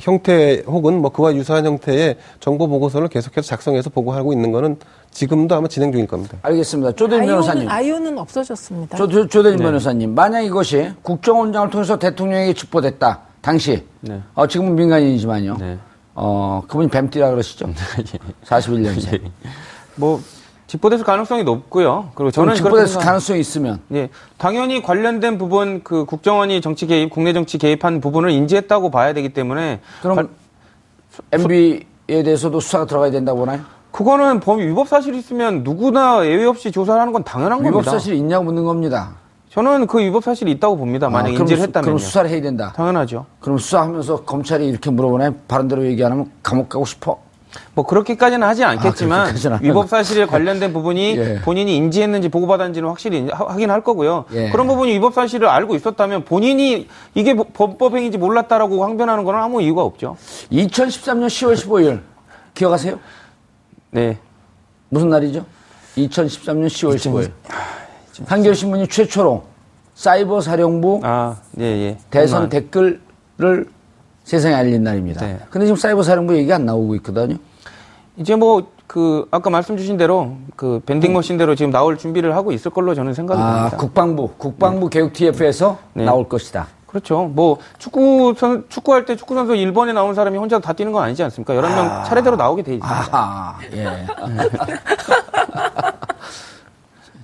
[0.00, 4.78] 형태 혹은 뭐 그와 유사한 형태의 정보 보고서를 계속해서 작성해서 보고하고 있는 거는
[5.12, 6.38] 지금도 아마 진행 중일 겁니다.
[6.42, 6.92] 알겠습니다.
[6.92, 7.68] 조대진 변호사님.
[7.68, 8.96] 아이오는, 없어졌습니다.
[8.96, 10.14] 조, 조, 조대진 변호사님.
[10.14, 13.20] 만약 이것이 국정원장을 통해서 대통령에게 직보됐다.
[13.42, 13.84] 당시.
[14.00, 14.20] 네.
[14.34, 15.56] 어, 지금은 민간인이지만요.
[15.60, 15.78] 네.
[16.14, 17.66] 어, 그분이 뱀띠라 그러시죠?
[18.46, 19.20] 41년생.
[19.96, 20.20] 뭐
[20.66, 22.10] 집보됐을 가능성이 높고요.
[22.14, 23.80] 그리고 저는 생각- 가능성이 있으면.
[23.92, 29.30] 예, 당연히 관련된 부분 그 국정원이 정치 개입, 국내 정치 개입한 부분을 인지했다고 봐야 되기
[29.30, 30.28] 때문에 그럼 관-
[31.32, 33.60] MB에 대해서도 수사가 들어가야 된다고 보나요?
[33.90, 37.90] 그거는 범 위법 사실이 있으면 누구나 예외 없이 조사를 하는 건 당연한 위법 겁니다.
[37.90, 39.16] 사실이 있냐고 묻는 겁니다.
[39.50, 41.10] 저는 그 위법 사실이 있다고 봅니다.
[41.10, 41.84] 만약 아, 인지를 수- 했다면요.
[41.84, 42.72] 그럼 수사를 해야 된다.
[42.74, 43.26] 당연하죠.
[43.40, 45.32] 그럼 수사하면서 검찰이 이렇게 물어보네.
[45.46, 47.18] 바른 대로 얘기 안 하면 감옥 가고 싶어.
[47.74, 51.40] 뭐 그렇게까지는 하지 않겠지만 아, 그렇게까지는 안 위법 사실에 관련된 부분이 예.
[51.42, 54.24] 본인이 인지했는지 보고받았는지는 확실히 확인할 거고요.
[54.32, 54.50] 예.
[54.50, 59.82] 그런 부분이 위법 사실을 알고 있었다면 본인이 이게 뭐- 범법행위인지 몰랐다라고 항변하는 건 아무 이유가
[59.82, 60.16] 없죠.
[60.52, 62.00] 2013년 10월 15일
[62.54, 62.98] 기억하세요?
[63.90, 64.18] 네.
[64.88, 65.44] 무슨 날이죠?
[65.96, 67.30] 2013년 10월 15일.
[68.26, 69.44] 한겨레 신문이 최초로
[69.94, 71.98] 사이버 사령부 아, 예, 예.
[72.10, 72.48] 대선 정말.
[72.50, 73.66] 댓글을
[74.24, 75.26] 세상에 알린 날입니다.
[75.26, 75.38] 네.
[75.50, 77.36] 근데 지금 사이버 사령부 얘기가 안 나오고 있거든요.
[78.16, 82.70] 이제 뭐 그 아까 말씀 주신 대로 그 밴딩 머신대로 지금 나올 준비를 하고 있을
[82.70, 83.76] 걸로 저는 생각이 아, 듭니다.
[83.78, 86.04] 국방부, 국방부 교육 TF에서 네.
[86.04, 86.66] 나올 것이다.
[86.86, 87.22] 그렇죠.
[87.24, 91.22] 뭐 축구 선 축구할 때 축구 선수 1번에 나온 사람이 혼자 다 뛰는 건 아니지
[91.22, 91.54] 않습니까?
[91.54, 93.08] 11명 차례대로 나오게 돼 있습니다.
[93.10, 94.06] 아하, 예.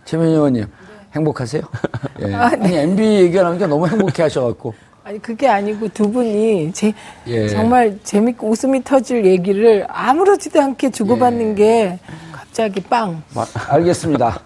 [0.06, 0.64] 최민희 의원님,
[1.14, 1.62] 행복하세요?
[2.26, 2.34] 예.
[2.34, 4.72] 아 니, MB 얘기하니까 너무 행복해 하셔 갖고.
[5.08, 6.92] 아니 그게 아니고 두 분이 제,
[7.28, 7.48] 예.
[7.48, 10.90] 정말 재밌고 웃음이 터질 얘기를 아무렇지도 않게 예.
[10.90, 11.98] 주고받는 게
[12.30, 13.22] 갑자기 빵.
[13.70, 14.38] 알겠습니다.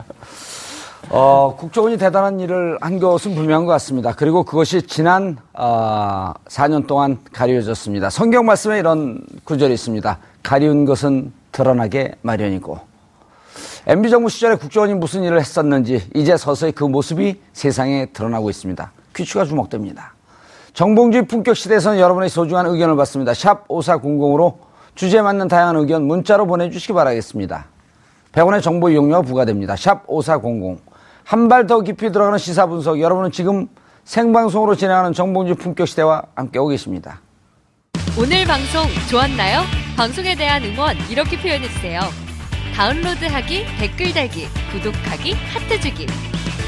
[1.10, 4.12] 어, 국정원이 대단한 일을 한 것은 분명한 것 같습니다.
[4.12, 8.10] 그리고 그것이 지난 어, 4년 동안 가려졌습니다.
[8.10, 10.18] 성경 말씀에 이런 구절이 있습니다.
[10.44, 12.78] 가리운 것은 드러나게 마련이고
[13.88, 18.92] MB 정부 시절에 국정원이 무슨 일을 했었는지 이제 서서히 그 모습이 세상에 드러나고 있습니다.
[19.12, 20.11] 퀴즈가 주목됩니다.
[20.74, 23.34] 정봉주의 품격 시대에서는 여러분의 소중한 의견을 받습니다.
[23.34, 24.56] 샵 5400으로
[24.94, 27.66] 주제에 맞는 다양한 의견 문자로 보내주시기 바라겠습니다.
[28.32, 29.76] 100원의 정보 이용료가 부과됩니다.
[29.76, 30.78] 샵 5400.
[31.24, 33.00] 한 발 더 깊이 들어가는 시사 분석.
[33.00, 33.68] 여러분은 지금
[34.04, 37.20] 생방송으로 진행하는 정봉주 품격 시대와 함께하고 계십니다.
[38.18, 39.60] 오늘 방송 좋았나요?
[39.96, 42.00] 방송에 대한 응원 이렇게 표현해주세요.
[42.74, 46.06] 다운로드하기, 댓글 달기, 구독하기, 하트 주기.